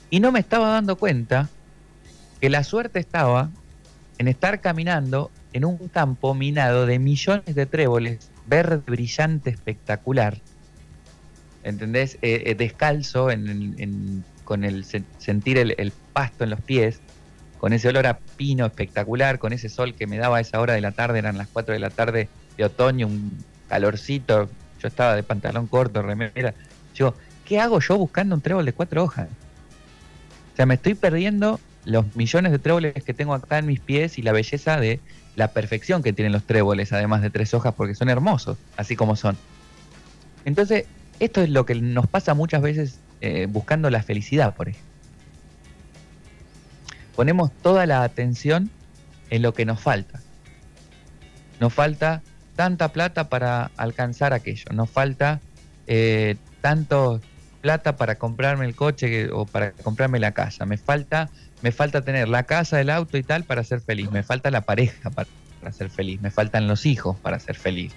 Y 0.09 0.21
no 0.21 0.33
me 0.33 0.41
estaba 0.41 0.71
dando 0.71 0.97
cuenta 0.97 1.51
que 2.41 2.49
la 2.49 2.65
suerte 2.65 3.01
estaba 3.01 3.51
en 4.17 4.29
estar 4.29 4.63
caminando 4.63 5.31
en 5.53 5.67
un 5.67 5.77
campo 5.89 6.33
minado 6.33 6.87
de 6.87 6.99
millones 6.99 7.55
de 7.55 7.67
tréboles, 7.67 8.31
verde, 8.47 8.79
brillante, 8.79 9.51
espectacular. 9.51 10.41
¿Entendés? 11.65 12.15
Eh, 12.23 12.45
eh, 12.47 12.55
descalzo, 12.55 13.29
con 14.45 14.65
el 14.65 14.87
sentir 15.19 15.59
el 15.59 15.93
pasto 16.15 16.45
en 16.45 16.51
los 16.51 16.63
pies 16.63 17.03
con 17.65 17.73
ese 17.73 17.89
olor 17.89 18.07
a 18.07 18.19
pino 18.19 18.67
espectacular, 18.67 19.39
con 19.39 19.55
ese 19.55 19.71
sol 19.71 19.95
que 19.95 20.07
me 20.07 20.19
daba 20.19 20.37
a 20.37 20.41
esa 20.41 20.61
hora 20.61 20.75
de 20.75 20.83
la 20.83 20.93
tarde, 20.93 21.21
eran 21.21 21.39
las 21.39 21.49
4 21.49 21.73
de 21.73 21.81
la 21.81 21.89
tarde 21.89 22.29
de 22.59 22.65
otoño, 22.67 23.07
un 23.07 23.43
calorcito, 23.71 24.51
yo 24.83 24.87
estaba 24.87 25.17
de 25.17 25.23
pantalón 25.23 25.67
corto, 25.67 26.03
remera. 26.03 26.53
Yo, 26.95 27.15
¿qué 27.47 27.61
hago 27.61 27.81
yo 27.81 27.97
buscando 27.97 28.35
un 28.35 28.43
trébol 28.43 28.67
de 28.67 28.75
cuatro 28.75 29.03
hojas? 29.03 29.29
O 30.53 30.57
sea, 30.57 30.67
me 30.67 30.75
estoy 30.75 30.93
perdiendo 30.93 31.59
los 31.87 32.15
millones 32.15 32.53
de 32.53 32.59
tréboles 32.59 33.03
que 33.03 33.15
tengo 33.15 33.33
acá 33.33 33.57
en 33.57 33.65
mis 33.65 33.81
pies 33.81 34.19
y 34.19 34.23
la 34.23 34.33
belleza 34.33 34.79
de 34.79 35.01
la 35.35 35.49
perfección 35.49 36.03
que 36.03 36.13
tienen 36.13 36.33
los 36.33 36.45
tréboles, 36.45 36.93
además 36.93 37.23
de 37.23 37.31
tres 37.31 37.55
hojas, 37.55 37.73
porque 37.73 37.95
son 37.95 38.11
hermosos, 38.11 38.59
así 38.77 38.95
como 38.95 39.17
son. 39.17 39.39
Entonces, 40.45 40.85
esto 41.19 41.41
es 41.41 41.49
lo 41.49 41.65
que 41.65 41.77
nos 41.77 42.09
pasa 42.09 42.35
muchas 42.35 42.61
veces 42.61 42.99
eh, 43.23 43.47
buscando 43.49 43.89
la 43.89 44.03
felicidad, 44.03 44.55
por 44.55 44.69
ejemplo 44.69 44.94
ponemos 47.17 47.51
toda 47.63 47.87
la 47.87 48.03
atención 48.03 48.71
en 49.31 49.43
lo 49.43 49.55
que 49.55 49.65
nos 49.65 49.81
falta. 49.81 50.21
Nos 51.61 51.73
falta 51.73 52.23
tanta 52.57 52.93
plata 52.93 53.29
para 53.29 53.71
alcanzar 53.77 54.33
aquello, 54.33 54.67
nos 54.73 54.91
falta 54.91 55.41
eh, 55.87 56.37
tanto 56.61 57.21
plata 57.61 57.97
para 57.97 58.17
comprarme 58.17 58.67
el 58.67 58.75
coche 58.75 59.31
o 59.31 59.47
para 59.47 59.73
comprarme 59.73 60.21
la 60.21 60.33
casa, 60.33 60.67
me 60.67 60.77
falta, 60.77 61.31
me 61.63 61.73
falta 61.73 62.03
tener 62.03 62.29
la 62.29 62.43
casa, 62.43 62.81
el 62.81 62.91
auto 62.91 63.17
y 63.17 63.23
tal 63.23 63.45
para 63.45 63.65
ser 63.65 63.81
feliz, 63.81 64.11
me 64.11 64.23
falta 64.23 64.51
la 64.51 64.61
pareja 64.61 65.11
para, 65.11 65.29
ser 65.73 65.89
feliz, 65.89 66.21
me 66.21 66.31
faltan 66.31 66.69
los 66.69 66.85
hijos 66.85 67.17
para 67.21 67.39
ser 67.39 67.57
feliz, 67.57 67.93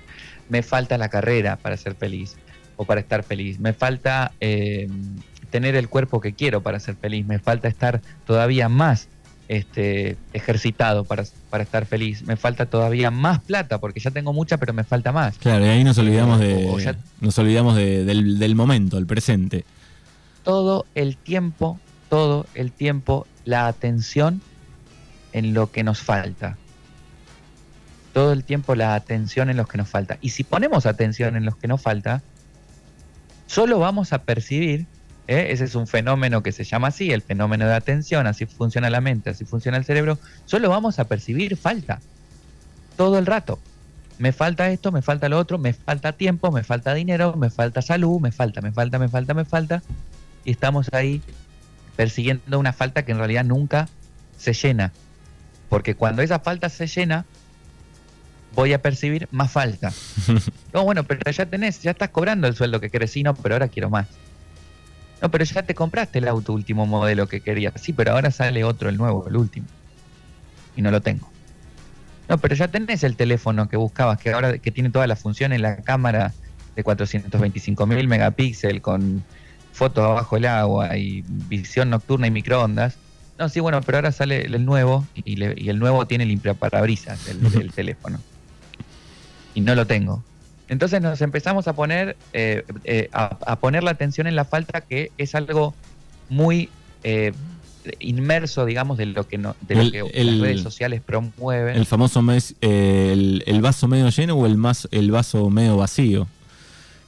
me 0.48 0.64
falta 0.64 0.98
la 0.98 1.10
carrera 1.10 1.58
para 1.58 1.76
ser 1.76 1.96
feliz 1.96 2.38
o 2.78 2.86
para 2.86 3.02
estar 3.02 3.24
feliz, 3.24 3.60
me 3.60 3.74
falta 3.74 4.32
eh, 4.40 4.88
tener 5.50 5.76
el 5.76 5.90
cuerpo 5.90 6.22
que 6.22 6.34
quiero 6.34 6.62
para 6.62 6.80
ser 6.80 6.96
feliz, 6.96 7.26
me 7.26 7.40
falta 7.40 7.68
estar 7.68 8.02
todavía 8.26 8.70
más 8.70 9.08
este, 9.48 10.18
ejercitado 10.34 11.06
para, 11.06 11.24
para 11.50 11.64
estar 11.64 11.86
feliz, 11.86 12.24
me 12.24 12.36
falta 12.36 12.66
todavía 12.66 13.12
más 13.12 13.40
plata 13.42 13.80
porque 13.80 14.00
ya 14.00 14.12
tengo 14.12 14.34
mucha 14.34 14.58
pero 14.58 14.74
me 14.74 14.84
falta 14.84 15.12
más. 15.12 15.38
Claro, 15.38 15.66
y 15.66 15.70
ahí 15.70 15.84
nos 15.84 15.98
olvidamos, 15.98 16.40
de, 16.40 16.96
nos 17.22 17.38
olvidamos 17.40 17.76
del, 17.76 18.40
del 18.40 18.56
momento, 18.56 18.98
el 18.98 19.06
presente. 19.06 19.66
Todo 20.44 20.86
el 20.96 21.18
tiempo, 21.18 21.80
todo 22.10 22.46
el 22.56 22.72
tiempo, 22.72 23.26
la 23.46 23.68
atención 23.68 24.42
en 25.34 25.54
lo 25.54 25.72
que 25.72 25.84
nos 25.84 26.00
falta. 26.00 26.58
Todo 28.14 28.34
el 28.34 28.44
tiempo 28.44 28.76
la 28.76 28.96
atención 28.96 29.50
en 29.50 29.58
lo 29.58 29.66
que 29.68 29.78
nos 29.78 29.90
falta. 29.90 30.18
Y 30.22 30.30
si 30.30 30.44
ponemos 30.44 30.86
atención 30.86 31.36
en 31.36 31.46
lo 31.46 31.58
que 31.58 31.68
nos 31.68 31.82
falta, 31.82 32.22
solo 33.46 33.80
vamos 33.80 34.12
a 34.12 34.24
percibir 34.24 34.88
¿eh? 35.28 35.48
Ese 35.52 35.66
es 35.66 35.76
un 35.76 35.88
fenómeno 35.88 36.42
que 36.42 36.52
se 36.52 36.64
llama 36.64 36.88
así, 36.88 37.12
el 37.12 37.22
fenómeno 37.22 37.68
de 37.68 37.74
atención, 37.74 38.28
así 38.28 38.46
funciona 38.46 38.90
la 38.90 39.02
mente, 39.02 39.30
así 39.30 39.46
funciona 39.46 39.78
el 39.78 39.86
cerebro. 39.86 40.18
Solo 40.46 40.70
vamos 40.70 41.00
a 41.00 41.06
percibir 41.06 41.58
falta 41.58 42.00
todo 42.96 43.20
el 43.20 43.26
rato. 43.26 43.60
Me 44.18 44.32
falta 44.32 44.72
esto, 44.72 44.92
me 44.92 45.04
falta 45.04 45.30
lo 45.30 45.38
otro, 45.38 45.60
me 45.60 45.74
falta 45.74 46.14
tiempo, 46.14 46.52
me 46.52 46.64
falta 46.64 46.94
dinero, 46.94 47.36
me 47.36 47.52
falta 47.52 47.84
salud, 47.84 48.20
me 48.20 48.32
falta, 48.32 48.62
me 48.62 48.72
falta, 48.72 48.98
me 48.98 49.10
falta, 49.10 49.34
me 49.36 49.46
falta. 49.46 49.84
Y 50.44 50.52
estamos 50.52 50.92
ahí 50.94 51.22
persiguiendo 51.96 52.58
una 52.58 52.74
falta 52.74 53.04
que 53.04 53.12
en 53.12 53.20
realidad 53.20 53.46
nunca 53.46 53.88
se 54.38 54.54
llena. 54.54 54.92
Porque 55.70 55.96
cuando 55.96 56.22
esa 56.22 56.40
falta 56.40 56.70
se 56.70 56.88
llena, 56.88 57.26
voy 58.56 58.74
a 58.74 58.82
percibir 58.82 59.28
más 59.32 59.52
falta. 59.52 59.94
no, 60.74 60.84
bueno, 60.84 61.04
pero 61.04 61.30
ya 61.30 61.46
tenés, 61.46 61.84
ya 61.84 61.92
estás 61.92 62.10
cobrando 62.10 62.48
el 62.48 62.56
sueldo 62.56 62.80
que 62.80 62.90
querés, 62.90 63.12
sí, 63.12 63.22
no, 63.22 63.36
pero 63.36 63.56
ahora 63.56 63.68
quiero 63.68 63.90
más. 63.90 64.08
No, 65.22 65.32
pero 65.32 65.44
ya 65.44 65.64
te 65.64 65.74
compraste 65.74 66.20
el 66.20 66.28
auto 66.28 66.54
último 66.54 66.86
modelo 66.86 67.28
que 67.28 67.42
querías. 67.42 67.74
Sí, 67.82 67.94
pero 67.94 68.12
ahora 68.12 68.32
sale 68.32 68.64
otro, 68.64 68.90
el 68.90 68.98
nuevo, 68.98 69.28
el 69.28 69.36
último. 69.36 69.68
Y 70.76 70.82
no 70.82 70.92
lo 70.92 71.02
tengo. 71.02 71.30
No, 72.30 72.38
pero 72.38 72.56
ya 72.56 72.68
tenés 72.68 73.04
el 73.04 73.16
teléfono 73.16 73.70
que 73.70 73.78
buscabas, 73.78 74.20
que 74.20 74.32
ahora 74.32 74.58
que 74.58 74.72
tiene 74.72 74.90
todas 74.90 75.08
las 75.08 75.20
funciones, 75.20 75.62
la 75.62 75.78
cámara 75.78 76.34
de 76.76 76.84
425 76.84 77.86
mil 77.88 78.08
megapíxeles 78.08 78.82
con 78.82 79.24
fotos 79.72 80.04
abajo 80.04 80.36
del 80.36 80.46
agua 80.46 80.98
y 80.98 81.24
visión 81.28 81.90
nocturna 81.90 82.28
y 82.28 82.32
microondas. 82.32 82.98
No, 83.40 83.50
sí, 83.50 83.60
bueno, 83.60 83.82
pero 83.82 84.00
ahora 84.00 84.12
sale 84.12 84.42
el 84.46 84.66
nuevo 84.66 85.06
y, 85.16 85.42
el 85.70 85.80
nuevo 85.80 86.06
tiene 86.06 86.26
limpiaparabrisas 86.26 87.26
del 87.26 87.72
teléfono. 87.76 88.20
Y 89.54 89.62
no 89.62 89.74
lo 89.74 89.88
tengo. 89.88 90.24
Entonces 90.70 91.02
nos 91.02 91.22
empezamos 91.22 91.68
a 91.68 91.74
poner, 91.74 92.18
eh, 92.34 92.64
eh, 92.84 93.10
a, 93.14 93.56
poner 93.58 93.84
la 93.84 93.92
atención 93.92 94.28
en 94.28 94.36
la 94.36 94.46
falta, 94.46 94.82
que 94.82 95.12
es 95.18 95.34
algo 95.34 95.74
muy 96.30 96.70
eh, 97.04 97.32
inmerso, 98.00 98.66
digamos, 98.66 98.98
de 98.98 99.06
lo 99.06 99.28
que, 99.28 99.38
no, 99.38 99.56
de 99.62 99.76
lo 99.76 99.92
que 99.92 100.24
las 100.24 100.40
redes 100.40 100.62
sociales 100.62 101.02
promueven. 101.02 101.76
El 101.76 101.86
famoso 101.86 102.22
mes, 102.22 102.56
el, 102.60 103.44
el, 103.46 103.62
vaso 103.62 103.88
medio 103.88 104.10
lleno 104.10 104.36
o 104.36 104.46
el, 104.46 104.58
más, 104.58 104.90
el 104.92 105.10
vaso 105.12 105.50
medio 105.50 105.78
vacío. 105.78 106.28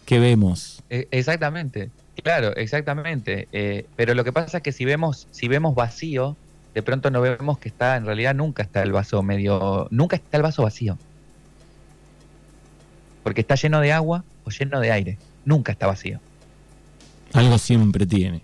¿Qué 0.05 0.19
vemos? 0.19 0.81
E, 0.89 1.07
exactamente, 1.11 1.89
claro, 2.23 2.55
exactamente. 2.55 3.47
pero 3.95 4.13
lo 4.13 4.23
que 4.23 4.31
pasa 4.31 4.57
es 4.57 4.63
que 4.63 4.71
si 4.71 4.85
vemos, 4.85 5.27
si 5.31 5.49
vemos 5.49 5.75
vacío, 5.75 6.37
de 6.73 6.81
pronto 6.81 7.11
no 7.11 7.19
vemos 7.19 7.59
que 7.59 7.67
está, 7.67 7.97
en 7.97 8.05
realidad 8.05 8.33
nunca 8.35 8.63
está 8.63 8.81
el 8.83 8.93
vaso 8.93 9.21
medio, 9.21 9.87
nunca 9.91 10.15
está 10.15 10.37
el 10.37 10.43
vaso 10.43 10.63
vacío 10.63 10.97
porque 13.29 13.41
está 13.41 13.53
lleno 13.53 13.79
de 13.79 13.93
agua 13.93 14.23
o 14.43 14.49
lleno 14.49 14.79
de 14.79 14.91
aire. 14.91 15.19
Nunca 15.45 15.71
está 15.71 15.85
vacío. 15.85 16.19
Algo 17.33 17.59
siempre 17.59 18.07
tiene. 18.07 18.41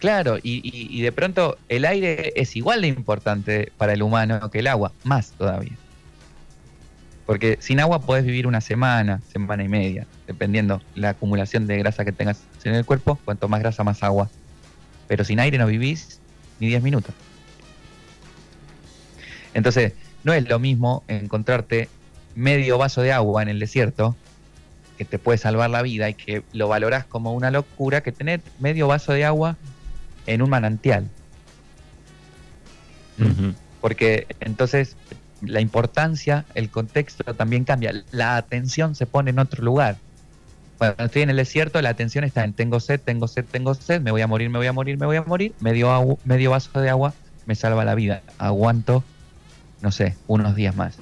Claro, 0.00 0.36
y, 0.42 1.00
de 1.00 1.10
pronto 1.12 1.56
el 1.70 1.86
aire 1.86 2.34
es 2.36 2.56
igual 2.56 2.82
de 2.82 2.88
importante 2.88 3.72
para 3.78 3.94
el 3.94 4.02
humano 4.02 4.50
que 4.50 4.58
el 4.58 4.66
agua, 4.66 4.92
más 5.02 5.30
todavía. 5.30 5.72
Porque 7.24 7.56
sin 7.62 7.80
agua 7.80 8.02
podés 8.02 8.26
vivir 8.26 8.46
una 8.46 8.60
semana, 8.60 9.22
semana 9.32 9.64
y 9.64 9.68
media, 9.68 10.06
dependiendo 10.26 10.82
la 10.94 11.08
acumulación 11.08 11.66
de 11.66 11.78
grasa 11.78 12.04
que 12.04 12.12
tengas 12.12 12.42
en 12.64 12.74
el 12.74 12.84
cuerpo, 12.84 13.18
cuanto 13.24 13.48
más 13.48 13.60
grasa, 13.60 13.82
más 13.82 14.02
agua. 14.02 14.28
Pero 15.06 15.24
sin 15.24 15.40
aire 15.40 15.56
no 15.56 15.66
vivís 15.66 16.20
ni 16.60 16.66
10 16.66 16.82
minutos. 16.82 17.14
Entonces, 19.54 19.94
no 20.22 20.34
es 20.34 20.46
lo 20.46 20.58
mismo 20.58 21.02
encontrarte 21.08 21.88
medio 22.38 22.78
vaso 22.78 23.02
de 23.02 23.12
agua 23.12 23.42
en 23.42 23.48
el 23.48 23.58
desierto, 23.58 24.14
que 24.96 25.04
te 25.04 25.18
puede 25.18 25.38
salvar 25.38 25.70
la 25.70 25.82
vida 25.82 26.08
y 26.08 26.14
que 26.14 26.44
lo 26.52 26.68
valorás 26.68 27.04
como 27.04 27.32
una 27.34 27.50
locura, 27.50 28.00
que 28.00 28.12
tener 28.12 28.40
medio 28.60 28.86
vaso 28.86 29.12
de 29.12 29.24
agua 29.24 29.56
en 30.26 30.40
un 30.42 30.48
manantial. 30.48 31.08
Porque 33.80 34.28
entonces 34.38 34.96
la 35.42 35.60
importancia, 35.60 36.44
el 36.54 36.70
contexto 36.70 37.34
también 37.34 37.64
cambia, 37.64 37.92
la 38.12 38.36
atención 38.36 38.94
se 38.94 39.06
pone 39.06 39.30
en 39.30 39.40
otro 39.40 39.64
lugar. 39.64 39.96
Cuando 40.78 41.04
estoy 41.04 41.22
en 41.22 41.30
el 41.30 41.36
desierto, 41.36 41.82
la 41.82 41.88
atención 41.88 42.22
está 42.22 42.44
en 42.44 42.52
tengo 42.52 42.78
sed, 42.78 43.00
tengo 43.00 43.26
sed, 43.26 43.44
tengo 43.50 43.74
sed, 43.74 44.00
me 44.00 44.12
voy 44.12 44.22
a 44.22 44.28
morir, 44.28 44.48
me 44.48 44.58
voy 44.58 44.68
a 44.68 44.72
morir, 44.72 44.96
me 44.96 45.06
voy 45.06 45.16
a 45.16 45.22
morir. 45.24 45.54
Medio, 45.58 46.18
medio 46.24 46.52
vaso 46.52 46.80
de 46.80 46.88
agua 46.88 47.14
me 47.46 47.56
salva 47.56 47.84
la 47.84 47.96
vida. 47.96 48.22
Aguanto, 48.38 49.02
no 49.82 49.90
sé, 49.90 50.16
unos 50.28 50.54
días 50.54 50.76
más. 50.76 50.98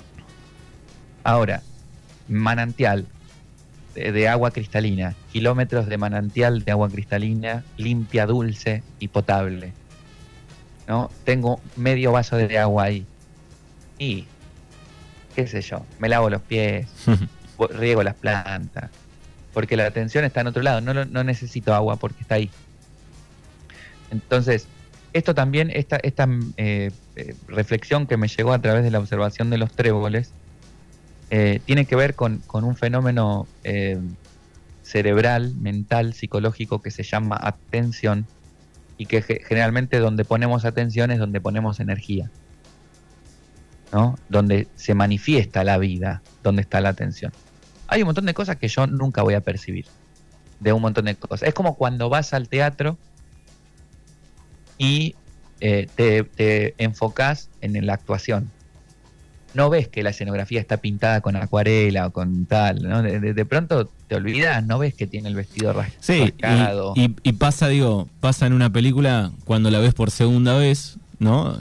Ahora, 1.27 1.61
manantial 2.29 3.05
de, 3.97 4.29
agua 4.29 4.53
cristalina, 4.53 5.17
kilómetros 5.33 5.89
de 5.89 5.99
manantial 5.99 6.65
de 6.65 6.71
agua 6.71 6.89
cristalina, 6.89 7.65
limpia, 7.77 8.27
dulce 8.27 8.85
y 9.01 9.09
potable. 9.09 9.73
¿No? 10.87 11.11
Tengo 11.25 11.61
medio 11.75 12.13
vaso 12.13 12.37
de 12.37 12.57
agua 12.57 12.85
ahí. 12.85 13.05
Y, 13.99 14.29
qué 15.35 15.49
sé 15.49 15.63
yo, 15.63 15.85
me 15.99 16.09
lavo 16.09 16.31
los 16.31 16.43
pies, 16.43 16.87
riego 17.71 18.05
las 18.05 18.15
plantas, 18.15 18.89
porque 19.53 19.77
la 19.77 19.87
atención 19.87 20.25
está 20.25 20.43
en 20.43 20.47
otro 20.47 20.63
lado, 20.63 20.81
no, 20.81 21.07
no 21.07 21.25
necesito 21.25 21.75
agua 21.75 21.97
porque 21.97 22.23
está 22.23 22.37
ahí. 22.37 22.51
Entonces, 24.13 24.69
esto 25.13 25.35
también, 25.35 25.73
esta, 25.75 25.97
esta 25.97 26.29
eh, 26.57 26.93
eh, 27.17 27.35
reflexión 27.49 28.07
que 28.07 28.17
me 28.17 28.29
llegó 28.29 28.53
a 28.53 28.61
través 28.61 28.85
de 28.85 28.93
la 28.93 29.01
observación 29.01 29.51
de 29.51 29.59
los 29.59 29.73
tréboles, 29.73 30.33
eh, 31.31 31.61
tiene 31.65 31.87
que 31.87 31.97
ver 31.97 32.15
con, 32.15 32.43
un 32.53 32.77
fenómeno 32.77 33.47
cerebral, 34.83 35.55
mental, 35.57 36.15
psicológico 36.15 36.81
que 36.81 36.91
se 36.91 37.03
llama 37.03 37.39
atención 37.41 38.27
y 38.99 39.07
que 39.07 39.23
generalmente 39.23 39.99
donde 39.99 40.25
ponemos 40.25 40.65
atención 40.65 41.11
es 41.11 41.19
donde 41.19 41.41
ponemos 41.41 41.81
energía, 41.81 42.31
¿no? 43.93 44.19
Donde 44.29 44.69
se 44.77 44.95
manifiesta 44.95 45.65
la 45.65 45.79
vida, 45.79 46.23
donde 46.43 46.63
está 46.63 46.81
la 46.81 46.91
atención 46.91 47.33
hay 47.89 48.03
un 48.03 48.07
montón 48.07 48.27
de 48.27 48.35
cosas 48.35 48.57
que 48.57 48.69
yo 48.69 48.87
nunca 48.87 49.23
voy 49.23 49.35
a 49.35 49.41
percibir. 49.41 49.87
De 50.61 50.73
un 50.73 50.83
montón 50.83 51.05
de 51.05 51.15
cosas. 51.15 51.49
Es 51.49 51.55
como 51.55 51.77
cuando 51.77 52.09
vas 52.09 52.33
al 52.33 52.49
teatro 52.49 52.97
y 54.79 55.15
eh, 55.61 55.87
te, 55.95 56.75
enfocas 56.79 57.51
en 57.61 57.87
la 57.87 57.95
actuación. 57.95 58.51
No 59.57 59.71
ves 59.71 59.89
que 59.89 60.03
la 60.03 60.11
escenografía 60.11 60.61
está 60.61 60.77
pintada 60.77 61.23
con 61.23 61.35
acuarela 61.35 62.09
o 62.09 62.11
con 62.11 62.45
tal, 62.45 62.83
¿no? 62.83 63.03
De, 63.03 63.45
pronto 63.47 63.89
te 64.07 64.15
olvidas, 64.15 64.65
no 64.67 64.79
ves 64.79 64.93
que 64.93 65.07
tiene 65.07 65.31
el 65.31 65.35
vestido 65.35 65.73
rascado. 65.73 66.93
Y, 66.95 67.17
y, 67.23 67.33
pasa, 67.33 67.69
digo, 67.69 68.07
pasa 68.21 68.47
en 68.47 68.53
una 68.53 68.71
película 68.71 69.33
cuando 69.47 69.71
la 69.71 69.79
ves 69.79 69.95
por 69.95 70.11
segunda 70.11 70.59
vez, 70.59 70.99
¿no? 71.19 71.59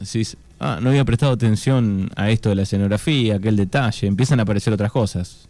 ah, 0.59 0.79
no 0.81 0.89
había 0.89 1.05
prestado 1.05 1.31
atención 1.31 2.09
a 2.17 2.29
esto 2.29 2.49
de 2.49 2.55
la 2.55 2.63
escenografía, 2.63 3.35
aquel 3.35 3.55
detalle, 3.55 4.07
empiezan 4.07 4.41
a 4.41 4.43
aparecer 4.43 4.73
otras 4.73 4.91
cosas. 4.91 5.47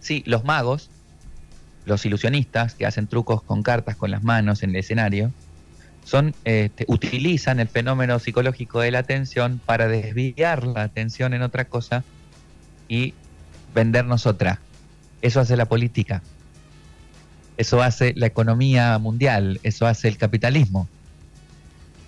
Sí, 0.00 0.24
los 0.26 0.44
magos, 0.44 0.90
los 1.86 2.04
ilusionistas 2.04 2.74
que 2.74 2.86
hacen 2.86 3.06
trucos 3.06 3.40
con 3.40 3.62
cartas 3.62 3.94
con 3.94 4.10
las 4.10 4.24
manos 4.24 4.64
en 4.64 4.70
el 4.70 4.76
escenario, 4.76 5.30
son, 6.04 6.34
este, 6.44 6.84
utilizan 6.88 7.60
el 7.60 7.68
fenómeno 7.68 8.18
psicológico 8.18 8.80
de 8.80 8.90
la 8.90 9.00
atención 9.00 9.60
para 9.64 9.88
desviar 9.88 10.64
la 10.64 10.82
atención 10.82 11.34
en 11.34 11.42
otra 11.42 11.64
cosa 11.64 12.04
y 12.88 13.14
vendernos 13.74 14.26
otra. 14.26 14.60
Eso 15.22 15.40
hace 15.40 15.56
la 15.56 15.66
política. 15.66 16.22
Eso 17.56 17.82
hace 17.82 18.12
la 18.16 18.26
economía 18.26 18.98
mundial, 18.98 19.60
eso 19.62 19.86
hace 19.86 20.08
el 20.08 20.18
capitalismo. 20.18 20.88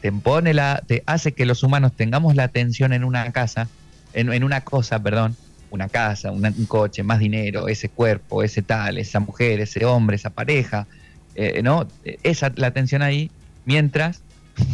Te 0.03 0.13
pone 0.13 0.55
la, 0.55 0.83
te 0.87 1.03
hace 1.07 1.33
que 1.33 1.47
los 1.47 1.63
humanos 1.63 1.93
tengamos 1.97 2.35
la 2.37 2.45
atención 2.45 2.93
en 2.93 3.05
una 3.05 3.33
casa, 3.33 3.69
en, 4.13 4.33
en 4.33 4.45
una 4.45 4.61
cosa, 4.61 5.03
perdón, 5.03 5.37
una 5.71 5.89
casa, 5.89 6.31
un 6.31 6.67
coche, 6.67 7.03
más 7.03 7.19
dinero, 7.19 7.69
ese 7.69 7.89
cuerpo, 7.89 8.43
ese 8.43 8.63
tal, 8.63 8.99
esa 8.99 9.21
mujer, 9.21 9.61
ese 9.61 9.85
hombre, 9.85 10.17
esa 10.17 10.31
pareja, 10.31 10.87
eh, 11.35 11.61
¿no? 11.63 11.87
Esa 12.23 12.53
la 12.57 12.69
atención 12.69 13.03
ahí, 13.03 13.31
mientras 13.67 14.23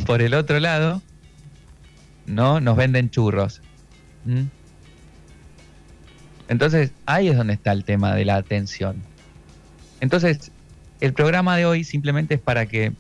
por 0.07 0.23
el 0.23 0.35
otro 0.35 0.61
lado, 0.61 1.03
¿no? 2.27 2.61
Nos 2.61 2.77
venden 2.77 3.11
churros. 3.11 3.61
Entonces, 6.47 6.93
ahí 7.07 7.29
es 7.29 7.37
donde 7.37 7.55
está 7.55 7.73
el 7.73 7.85
tema 7.85 8.15
de 8.15 8.25
la 8.25 8.37
atención. 8.37 9.03
Entonces, 10.01 10.53
el 11.01 11.15
programa 11.15 11.57
de 11.57 11.67
hoy 11.67 11.83
simplemente 11.83 12.35
es 12.35 12.41
para 12.41 12.67
que 12.67 12.93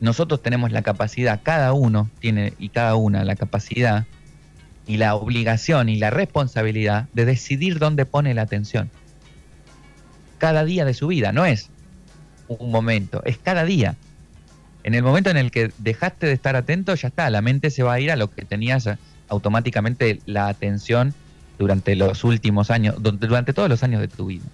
nosotros 0.00 0.42
tenemos 0.42 0.70
la 0.72 0.82
capacidad, 0.82 1.40
cada 1.42 1.72
uno 1.72 2.10
tiene 2.20 2.52
y 2.58 2.68
cada 2.68 2.94
una 2.94 3.24
la 3.24 3.34
capacidad 3.34 4.06
y 4.86 4.96
la 4.96 5.14
obligación 5.14 5.88
y 5.88 5.96
la 5.96 6.10
responsabilidad 6.10 7.08
de 7.12 7.24
decidir 7.24 7.78
dónde 7.78 8.06
pone 8.06 8.34
la 8.34 8.42
atención. 8.42 8.90
Cada 10.38 10.64
día 10.64 10.84
de 10.84 10.94
su 10.94 11.08
vida, 11.08 11.32
no 11.32 11.44
es 11.44 11.70
un 12.48 12.70
momento, 12.70 13.22
es 13.24 13.38
cada 13.38 13.64
día. 13.64 13.96
En 14.88 14.94
el 14.94 15.02
momento 15.02 15.28
en 15.28 15.36
el 15.36 15.50
que 15.50 15.70
dejaste 15.76 16.26
de 16.28 16.32
estar 16.32 16.56
atento, 16.56 16.94
ya 16.94 17.08
está, 17.08 17.28
la 17.28 17.42
mente 17.42 17.68
se 17.68 17.82
va 17.82 17.92
a 17.92 18.00
ir 18.00 18.10
a 18.10 18.16
lo 18.16 18.30
que 18.30 18.46
tenías 18.46 18.88
automáticamente 19.28 20.22
la 20.24 20.48
atención 20.48 21.12
durante 21.58 21.94
los 21.94 22.24
últimos 22.24 22.70
años, 22.70 22.94
durante 22.98 23.52
todos 23.52 23.68
los 23.68 23.82
años 23.82 24.00
de 24.00 24.08
tu 24.08 24.24
vida. 24.24 24.46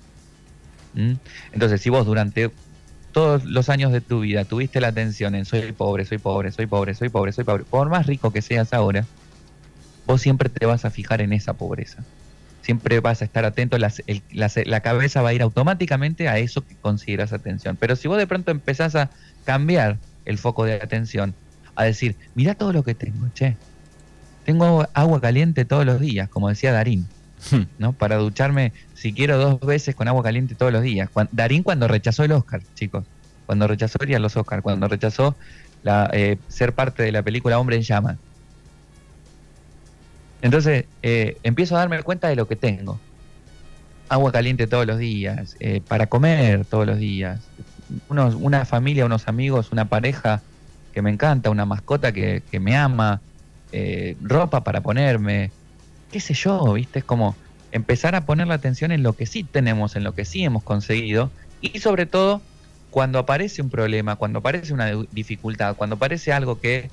¿Mm? 0.94 1.12
Entonces, 1.53 1.81
si 1.81 1.88
vos 1.88 2.05
durante 2.05 2.51
todos 3.12 3.44
los 3.44 3.68
años 3.68 3.92
de 3.92 4.01
tu 4.01 4.23
vida 4.23 4.44
tuviste 4.44 4.81
la 4.81 4.88
atención 4.88 5.37
en 5.37 5.44
soy 5.44 5.70
pobre, 5.70 6.05
soy 6.05 6.18
pobre, 6.18 6.51
soy 6.51 6.66
pobre, 6.66 6.97
soy 6.97 7.11
pobre, 7.11 7.31
soy 7.31 7.44
pobre, 7.44 7.62
por 7.62 7.88
más 7.88 8.07
rico 8.07 8.33
que 8.33 8.42
seas 8.42 8.73
ahora, 8.73 9.07
vos 10.05 10.20
siempre 10.20 10.49
te 10.49 10.66
vas 10.66 10.85
a 10.85 10.90
fijar 10.90 11.20
en 11.20 11.33
esa 11.33 11.53
pobreza. 11.53 12.03
Siempre 12.62 12.99
vas 12.99 13.23
a 13.23 13.25
estar 13.25 13.44
atento, 13.44 13.79
la, 13.79 14.81
cabeza 14.81 15.23
va 15.23 15.29
a 15.29 15.35
ir 15.35 15.42
automáticamente 15.42 16.29
a 16.29 16.38
eso 16.38 16.66
que 16.66 16.75
consideras 16.75 17.33
atención. 17.33 17.77
Pero 17.79 17.94
si 17.94 18.09
vos 18.09 18.18
de 18.18 18.27
pronto 18.27 18.51
empezás 18.51 18.97
a 18.97 19.11
cambiar 19.44 19.97
el 20.24 20.38
foco 20.38 20.64
de 20.64 20.74
atención, 20.74 21.34
a 21.74 21.84
decir, 21.84 22.16
mira 22.34 22.54
todo 22.54 22.72
lo 22.72 22.82
que 22.82 22.94
tengo, 22.94 23.28
che, 23.34 23.56
tengo 24.44 24.87
agua 24.92 25.20
caliente 25.20 25.64
todos 25.64 25.84
los 25.84 26.00
días, 26.00 26.28
como 26.28 26.48
decía 26.48 26.72
Darín, 26.72 27.06
hmm. 27.50 27.62
¿no? 27.78 27.92
Para 27.92 28.16
ducharme, 28.16 28.72
si 28.94 29.12
quiero, 29.12 29.38
dos 29.38 29.60
veces 29.60 29.94
con 29.94 30.08
agua 30.08 30.22
caliente 30.22 30.54
todos 30.54 30.72
los 30.72 30.82
días. 30.82 31.08
Darín 31.32 31.62
cuando 31.62 31.88
rechazó 31.88 32.24
el 32.24 32.32
Oscar, 32.32 32.62
chicos, 32.74 33.04
cuando 33.46 33.66
rechazó 33.66 33.98
ir 34.06 34.16
a 34.16 34.18
los 34.18 34.37
Oscar, 34.37 34.62
cuando 34.62 34.88
rechazó 34.88 35.34
la, 35.82 36.10
eh, 36.12 36.38
ser 36.48 36.72
parte 36.72 37.02
de 37.02 37.12
la 37.12 37.22
película 37.22 37.58
Hombre 37.58 37.76
en 37.76 37.82
Llamas. 37.82 38.16
Entonces 40.42 40.84
eh, 41.02 41.38
empiezo 41.42 41.74
a 41.74 41.78
darme 41.78 42.02
cuenta 42.02 42.28
de 42.28 42.37
lo 42.37 42.46
que 42.46 42.56
tengo. 42.56 43.00
Agua 44.10 44.30
caliente 44.30 44.66
todos 44.66 44.87
los 44.87 44.98
días, 44.98 45.56
eh, 45.60 45.80
para 45.88 46.06
comer 46.06 46.66
todos 46.66 46.87
los 46.87 46.98
días, 46.98 47.40
una 48.09 48.64
familia, 48.64 49.07
unos 49.07 49.28
amigos, 49.28 49.72
una 49.72 49.87
pareja 49.87 50.42
que 50.92 51.02
me 51.02 51.11
encanta, 51.11 51.50
una 51.50 51.66
mascota 51.66 52.12
que, 52.12 52.42
me 52.61 52.76
ama, 52.76 53.20
eh, 53.72 54.16
ropa 54.22 54.62
para 54.62 54.80
ponerme, 54.80 55.50
qué 56.12 56.20
sé 56.20 56.35
yo, 56.35 56.74
¿viste? 56.74 57.00
Es 57.00 57.04
como 57.04 57.35
empezar 57.72 58.14
a 58.14 58.24
poner 58.24 58.46
la 58.46 58.54
atención 58.54 58.92
en 58.92 59.02
lo 59.02 59.14
que 59.14 59.26
sí 59.26 59.42
tenemos, 59.42 59.96
en 59.96 60.04
lo 60.04 60.14
que 60.14 60.24
sí 60.24 60.44
hemos 60.44 60.62
conseguido 60.62 61.30
y 61.61 61.80
sobre 61.80 62.07
todo 62.07 62.40
cuando 62.90 63.18
aparece 63.18 63.61
un 63.61 63.70
problema, 63.70 64.14
cuando 64.14 64.38
aparece 64.38 64.72
una 64.72 64.92
dificultad, 65.11 65.74
cuando 65.74 65.96
aparece 65.96 66.33
algo 66.33 66.61
que 66.61 66.88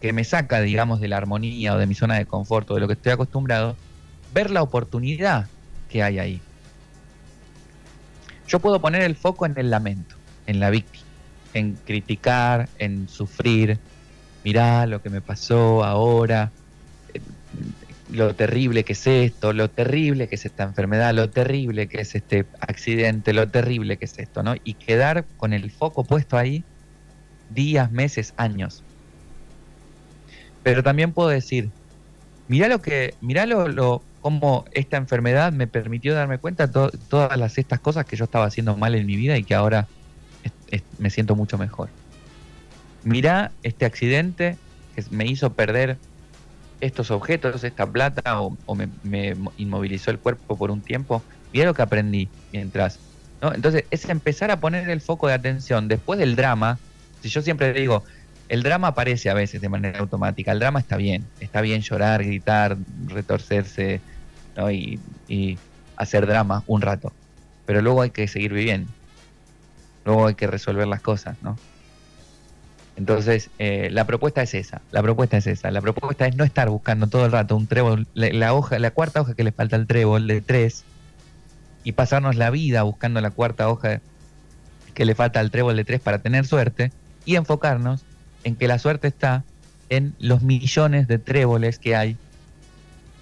que 0.00 0.12
me 0.12 0.24
saca, 0.24 0.60
digamos, 0.60 1.00
de 1.00 1.08
la 1.08 1.16
armonía 1.16 1.74
o 1.74 1.78
de 1.78 1.86
mi 1.86 1.94
zona 1.94 2.16
de 2.16 2.26
confort 2.26 2.70
o 2.70 2.74
de 2.74 2.80
lo 2.80 2.86
que 2.86 2.94
estoy 2.94 3.12
acostumbrado, 3.12 3.76
ver 4.34 4.50
la 4.50 4.62
oportunidad 4.62 5.46
que 5.88 6.02
hay 6.02 6.18
ahí. 6.18 6.40
Yo 8.48 8.60
puedo 8.60 8.80
poner 8.80 9.02
el 9.02 9.16
foco 9.16 9.46
en 9.46 9.54
el 9.56 9.70
lamento, 9.70 10.15
en 10.46 10.60
la 10.60 10.70
víctima, 10.70 11.04
en 11.54 11.74
criticar, 11.84 12.68
en 12.78 13.08
sufrir, 13.08 13.78
mirá 14.44 14.86
lo 14.86 15.02
que 15.02 15.10
me 15.10 15.20
pasó 15.20 15.84
ahora, 15.84 16.50
eh, 17.12 17.20
lo 18.10 18.34
terrible 18.34 18.84
que 18.84 18.92
es 18.92 19.06
esto, 19.06 19.52
lo 19.52 19.68
terrible 19.68 20.28
que 20.28 20.36
es 20.36 20.46
esta 20.46 20.62
enfermedad, 20.64 21.14
lo 21.14 21.30
terrible 21.30 21.88
que 21.88 22.00
es 22.00 22.14
este 22.14 22.46
accidente, 22.60 23.32
lo 23.32 23.48
terrible 23.48 23.96
que 23.96 24.04
es 24.04 24.18
esto, 24.18 24.42
¿no? 24.42 24.54
Y 24.62 24.74
quedar 24.74 25.24
con 25.36 25.52
el 25.52 25.70
foco 25.70 26.04
puesto 26.04 26.36
ahí 26.36 26.62
días, 27.50 27.90
meses, 27.90 28.34
años. 28.36 28.82
Pero 30.62 30.82
también 30.82 31.12
puedo 31.12 31.28
decir, 31.28 31.70
mirá 32.48 32.68
lo 32.68 32.80
que, 32.82 33.14
mirá 33.20 33.46
lo, 33.46 33.68
lo 33.68 34.02
cómo 34.26 34.64
esta 34.72 34.96
enfermedad 34.96 35.52
me 35.52 35.68
permitió 35.68 36.12
darme 36.12 36.38
cuenta 36.38 36.66
de 36.66 36.90
todas 37.08 37.36
las, 37.38 37.58
estas 37.58 37.78
cosas 37.78 38.04
que 38.06 38.16
yo 38.16 38.24
estaba 38.24 38.46
haciendo 38.46 38.76
mal 38.76 38.96
en 38.96 39.06
mi 39.06 39.14
vida 39.14 39.38
y 39.38 39.44
que 39.44 39.54
ahora 39.54 39.86
me 40.98 41.10
siento 41.10 41.36
mucho 41.36 41.58
mejor. 41.58 41.88
Mirá 43.04 43.52
este 43.62 43.84
accidente 43.84 44.56
que 44.94 45.04
me 45.10 45.26
hizo 45.26 45.52
perder 45.52 45.96
estos 46.80 47.10
objetos, 47.10 47.64
esta 47.64 47.86
plata, 47.86 48.40
o, 48.40 48.74
me, 48.74 49.36
inmovilizó 49.56 50.10
el 50.10 50.18
cuerpo 50.18 50.56
por 50.56 50.70
un 50.70 50.80
tiempo. 50.80 51.22
Mirá 51.52 51.66
lo 51.66 51.74
que 51.74 51.82
aprendí 51.82 52.28
mientras. 52.52 52.98
¿no? 53.40 53.54
Entonces, 53.54 53.84
es 53.90 54.08
empezar 54.08 54.50
a 54.50 54.60
poner 54.60 54.88
el 54.90 55.00
foco 55.00 55.28
de 55.28 55.34
atención 55.34 55.88
después 55.88 56.18
del 56.18 56.36
drama. 56.36 56.78
Si 57.22 57.28
yo 57.28 57.42
siempre 57.42 57.72
digo, 57.72 58.02
el 58.48 58.62
drama 58.62 58.88
aparece 58.88 59.30
a 59.30 59.34
veces 59.34 59.60
de 59.60 59.68
manera 59.68 59.98
automática. 59.98 60.52
El 60.52 60.58
drama 60.58 60.80
está 60.80 60.96
bien. 60.96 61.24
Está 61.40 61.60
bien 61.60 61.82
llorar, 61.82 62.24
gritar, 62.24 62.76
retorcerse 63.06 64.00
y, 65.28 65.58
hacer 65.96 66.26
drama 66.26 66.62
un 66.66 66.82
rato. 66.82 67.12
pero 67.64 67.80
luego 67.80 68.02
hay 68.02 68.10
que 68.10 68.28
seguir 68.28 68.52
viviendo. 68.52 68.90
Luego 70.06 70.28
hay 70.28 70.34
que 70.34 70.46
resolver 70.46 70.86
las 70.86 71.02
cosas, 71.02 71.36
¿no? 71.42 71.58
Entonces, 72.96 73.50
eh, 73.58 73.90
la 73.90 74.06
propuesta 74.06 74.42
es 74.42 74.54
esa, 74.54 74.80
la 74.90 75.02
propuesta 75.02 75.36
es 75.36 75.46
esa, 75.46 75.70
la 75.70 75.82
propuesta 75.82 76.26
es 76.26 76.36
no 76.36 76.44
estar 76.44 76.70
buscando 76.70 77.08
todo 77.08 77.26
el 77.26 77.32
rato 77.32 77.54
un 77.54 77.66
trébol, 77.66 78.06
la, 78.14 78.54
hoja, 78.54 78.78
la 78.78 78.90
cuarta 78.90 79.20
hoja 79.20 79.34
que 79.34 79.44
le 79.44 79.52
falta 79.52 79.76
al 79.76 79.86
trébol 79.86 80.26
de 80.26 80.40
tres, 80.40 80.84
y 81.84 81.92
pasarnos 81.92 82.36
la 82.36 82.48
vida 82.48 82.84
buscando 82.84 83.20
la 83.20 83.30
cuarta 83.30 83.68
hoja 83.68 84.00
que 84.94 85.04
le 85.04 85.14
falta 85.14 85.40
al 85.40 85.50
trébol 85.50 85.76
de 85.76 85.84
tres 85.84 86.00
para 86.00 86.20
tener 86.20 86.46
suerte, 86.46 86.90
y 87.26 87.36
enfocarnos 87.36 88.02
en 88.44 88.56
que 88.56 88.66
la 88.66 88.78
suerte 88.78 89.08
está 89.08 89.44
en 89.90 90.14
los 90.18 90.40
millones 90.40 91.06
de 91.06 91.18
tréboles 91.18 91.78
que 91.78 91.96
hay 91.96 92.16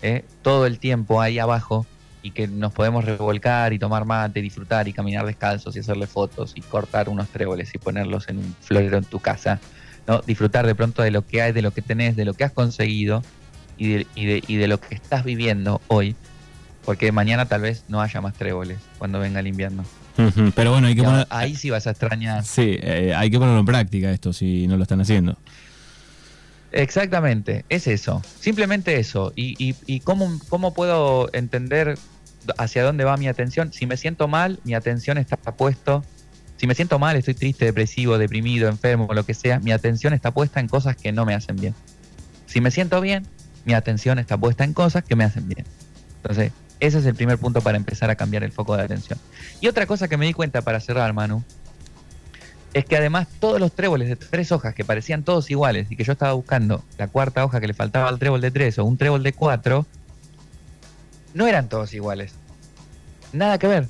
eh, 0.03 0.25
todo 0.43 0.67
el 0.67 0.79
tiempo 0.79 1.21
ahí 1.21 1.41
abajo 1.41 1.85
y 2.25 2.31
que 2.31 2.49
nos 2.49 2.73
podemos 2.73 3.05
revolcar 3.05 3.75
y 3.75 3.79
tomar 3.79 4.07
mate, 4.07 4.41
disfrutar 4.41 4.89
y 4.89 4.95
caminar 4.95 5.27
descalzos 5.27 5.77
y 5.77 5.81
hacerle 5.81 6.07
fotos 6.07 6.53
y 6.57 6.63
cortar 6.63 7.11
unos 7.11 7.29
tréboles 7.29 7.75
y 7.75 7.79
ponerlos 7.79 8.31
en 8.31 8.39
un 8.39 8.57
florero 8.63 8.97
en 8.97 9.05
tu 9.05 9.21
casa. 9.21 9.61
¿no? 10.09 10.23
Disfrutar 10.23 10.67
de 10.67 10.75
pronto 10.75 11.03
de 11.03 11.11
lo 11.11 11.27
que 11.27 11.43
hay, 11.43 11.53
de 11.53 11.61
lo 11.61 11.71
que 11.73 11.83
tenés, 11.83 12.17
de 12.17 12.25
lo 12.25 12.33
que 12.33 12.45
has 12.45 12.51
conseguido 12.51 13.23
y 13.77 13.89
de, 13.89 14.07
y 14.15 14.25
de, 14.25 14.43
y 14.47 14.57
de 14.57 14.69
lo 14.69 14.81
que 14.81 14.95
estás 14.95 15.23
viviendo 15.23 15.83
hoy, 15.89 16.17
porque 16.87 17.13
mañana 17.13 17.45
tal 17.45 17.61
vez 17.61 17.85
no 17.89 18.01
haya 18.01 18.23
más 18.23 18.33
tréboles 18.33 18.79
cuando 18.97 19.21
venga 19.21 19.41
el 19.41 19.47
invierno. 19.47 19.85
Pero 20.55 20.71
bueno, 20.71 20.87
hay 20.87 20.95
que 20.95 21.03
poner... 21.03 21.27
Ahí 21.29 21.55
sí 21.55 21.69
vas 21.69 21.87
a 21.87 21.91
extrañar. 21.91 22.43
Sí, 22.43 22.79
eh, 22.81 23.13
hay 23.15 23.31
que 23.31 23.39
ponerlo 23.39 23.61
en 23.61 23.67
práctica 23.67 24.11
esto 24.11 24.33
si 24.33 24.67
no 24.67 24.79
lo 24.79 24.85
están 24.85 25.03
haciendo. 25.03 25.37
Exactamente, 26.73 27.67
es 27.69 27.87
eso, 27.87 28.23
simplemente 28.41 28.99
eso. 28.99 29.33
¿Y, 29.37 29.55
y, 29.63 29.77
y 29.87 30.01
cómo, 30.01 30.41
cómo 30.49 30.73
puedo 30.73 31.29
entender 31.33 31.99
hacia 32.59 32.83
dónde 32.85 33.05
va 33.05 33.17
mi 33.17 33.29
atención? 33.29 33.73
Si 33.73 33.87
me 33.87 33.97
siento 33.97 34.29
mal, 34.29 34.61
mi 34.65 34.75
atención 34.75 35.19
está 35.19 35.37
puesto. 35.37 36.05
Si 36.57 36.67
me 36.67 36.75
siento 36.75 36.99
mal, 36.99 37.17
estoy 37.17 37.35
triste, 37.35 37.65
depresivo, 37.65 38.19
deprimido, 38.19 38.69
enfermo, 38.69 39.09
lo 39.13 39.25
que 39.25 39.35
sea, 39.35 39.59
mi 39.59 39.73
atención 39.73 40.13
está 40.13 40.31
puesta 40.31 40.61
en 40.61 40.69
cosas 40.69 40.97
que 40.97 41.13
no 41.13 41.25
me 41.25 41.35
hacen 41.35 41.57
bien. 41.57 41.75
Si 42.47 42.61
me 42.61 42.71
siento 42.71 43.01
bien, 43.01 43.27
mi 43.65 43.75
atención 43.75 44.19
está 44.19 44.37
puesta 44.37 44.65
en 44.65 44.73
cosas 44.73 45.05
que 45.05 45.17
me 45.17 45.25
hacen 45.25 45.49
bien. 45.49 45.65
Entonces, 46.17 46.53
ese 46.81 46.99
es 46.99 47.07
el 47.07 47.15
primer 47.15 47.39
punto 47.39 47.61
para 47.61 47.77
empezar 47.77 48.11
a 48.11 48.15
cambiar 48.15 48.45
el 48.45 48.53
foco 48.53 48.77
de 48.77 48.83
atención. 48.83 49.19
Y 49.61 49.69
otra 49.69 49.87
cosa 49.87 50.09
que 50.09 50.17
me 50.17 50.27
di 50.27 50.33
cuenta 50.33 50.63
para 50.63 50.81
cerrar, 50.81 51.13
Manu, 51.13 51.43
es 52.75 52.85
que 52.85 52.97
además 52.97 53.29
todos 53.41 53.61
los 53.61 53.73
tréboles 53.73 54.09
de 54.09 54.17
tres 54.17 54.53
hojas 54.53 54.75
que 54.75 54.85
parecían 54.85 55.23
todos 55.23 55.51
iguales 55.51 55.87
y 55.91 55.97
que 55.97 56.05
yo 56.05 56.13
estaba 56.13 56.33
buscando 56.33 56.85
la 56.99 57.07
cuarta 57.09 57.45
hoja 57.45 57.61
que 57.61 57.69
le 57.69 57.75
faltaba 57.75 58.09
al 58.09 58.19
trébol 58.19 58.41
de 58.41 58.51
tres 58.51 58.79
o 58.79 58.85
un 58.85 58.99
trébol 58.99 59.23
de 59.23 59.33
cuatro, 59.33 59.87
no 61.35 61.47
eran 61.47 61.69
todos 61.69 61.93
iguales. 61.93 62.35
Nada 63.33 63.59
que 63.59 63.67
ver. 63.67 63.89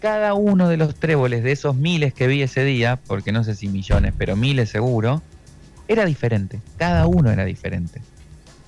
Cada 0.00 0.34
uno 0.34 0.68
de 0.68 0.76
los 0.76 0.94
tréboles 0.94 1.42
de 1.42 1.52
esos 1.52 1.76
miles 1.76 2.12
que 2.12 2.26
vi 2.26 2.42
ese 2.42 2.64
día, 2.64 2.98
porque 3.06 3.32
no 3.32 3.44
sé 3.44 3.54
si 3.54 3.68
millones, 3.68 4.12
pero 4.16 4.36
miles 4.36 4.70
seguro, 4.70 5.22
era 5.88 6.04
diferente. 6.04 6.60
Cada 6.76 7.06
uno 7.06 7.30
era 7.30 7.44
diferente. 7.44 8.00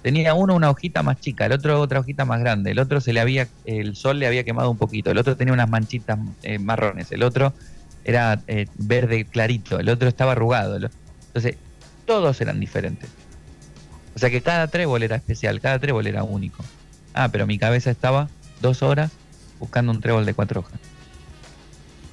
Tenía 0.03 0.35
uno 0.35 0.55
una 0.55 0.71
hojita 0.71 1.03
más 1.03 1.21
chica, 1.21 1.47
el 1.47 1.53
otro 1.53 1.81
otra 1.81 2.01
hojita 2.01 2.25
más 2.25 2.41
grande, 2.41 2.71
el 2.71 2.79
otro 2.79 3.01
se 3.01 3.13
le 3.13 3.21
había, 3.21 3.49
el 3.65 3.97
sol 3.97 4.19
le 4.19 4.27
había 4.27 4.45
quemado 4.45 4.71
un 4.71 4.79
poquito, 4.79 5.11
el 5.11 5.19
otro 5.19 5.37
tenía 5.37 5.53
unas 5.53 5.69
manchitas 5.69 6.19
eh, 6.43 6.59
marrones, 6.59 7.11
el 7.11 7.25
otro 7.25 7.53
era 8.05 8.41
eh, 8.47 8.67
verde 8.77 9.25
clarito, 9.25 9.79
el 9.81 9.89
otro 9.89 10.09
estaba 10.09 10.33
arrugado. 10.33 10.77
Entonces, 10.77 11.57
todos 12.07 12.41
eran 12.41 12.61
diferentes. 12.61 13.11
O 14.15 14.19
sea 14.19 14.31
que 14.31 14.41
cada 14.41 14.69
trébol 14.69 15.03
era 15.03 15.17
especial, 15.17 15.61
cada 15.61 15.79
trébol 15.79 16.07
era 16.07 16.23
único. 16.23 16.65
Ah, 17.19 17.31
pero 17.33 17.49
mi 17.49 17.59
cabeza 17.59 17.91
estaba 17.91 18.29
dos 18.63 18.81
horas 18.85 19.11
buscando 19.59 19.91
un 19.91 20.01
trébol 20.01 20.25
de 20.25 20.35
cuatro 20.35 20.61
hojas. 20.61 20.79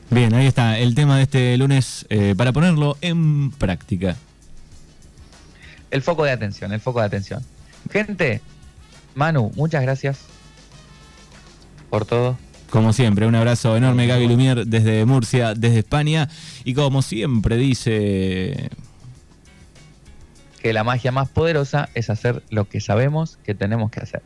Bien, 0.10 0.34
ahí 0.34 0.48
está 0.48 0.80
el 0.80 0.96
tema 0.96 1.18
de 1.18 1.24
este 1.24 1.56
lunes 1.60 2.08
eh, 2.10 2.34
para 2.36 2.52
ponerlo 2.52 2.98
en 3.02 3.52
práctica. 3.52 4.16
El 5.92 6.02
foco 6.02 6.24
de 6.24 6.32
atención, 6.32 6.74
el 6.74 6.80
foco 6.80 7.02
de 7.02 7.06
atención. 7.06 7.44
Gente, 7.92 8.42
Manu, 9.14 9.52
muchas 9.56 9.84
gracias 9.84 10.22
por 11.92 12.08
todo. 12.08 12.36
Como 12.72 12.92
siempre, 12.92 13.28
un 13.28 13.36
abrazo 13.36 13.78
enorme, 13.78 14.08
Gaby 14.08 14.28
Lumier, 14.28 14.66
desde 14.66 15.06
Murcia, 15.06 15.54
desde 15.54 15.78
España. 15.78 16.30
Y 16.64 16.74
como 16.74 17.04
siempre 17.04 17.58
dice. 17.58 18.72
Que 20.64 20.74
la 20.74 20.84
magia 20.84 21.12
más 21.12 21.30
poderosa 21.30 21.90
es 21.94 22.10
hacer 22.10 22.42
lo 22.50 22.68
que 22.68 22.82
sabemos 22.82 23.38
que 23.46 23.54
tenemos 23.54 23.92
que 23.92 24.00
hacer. 24.00 24.24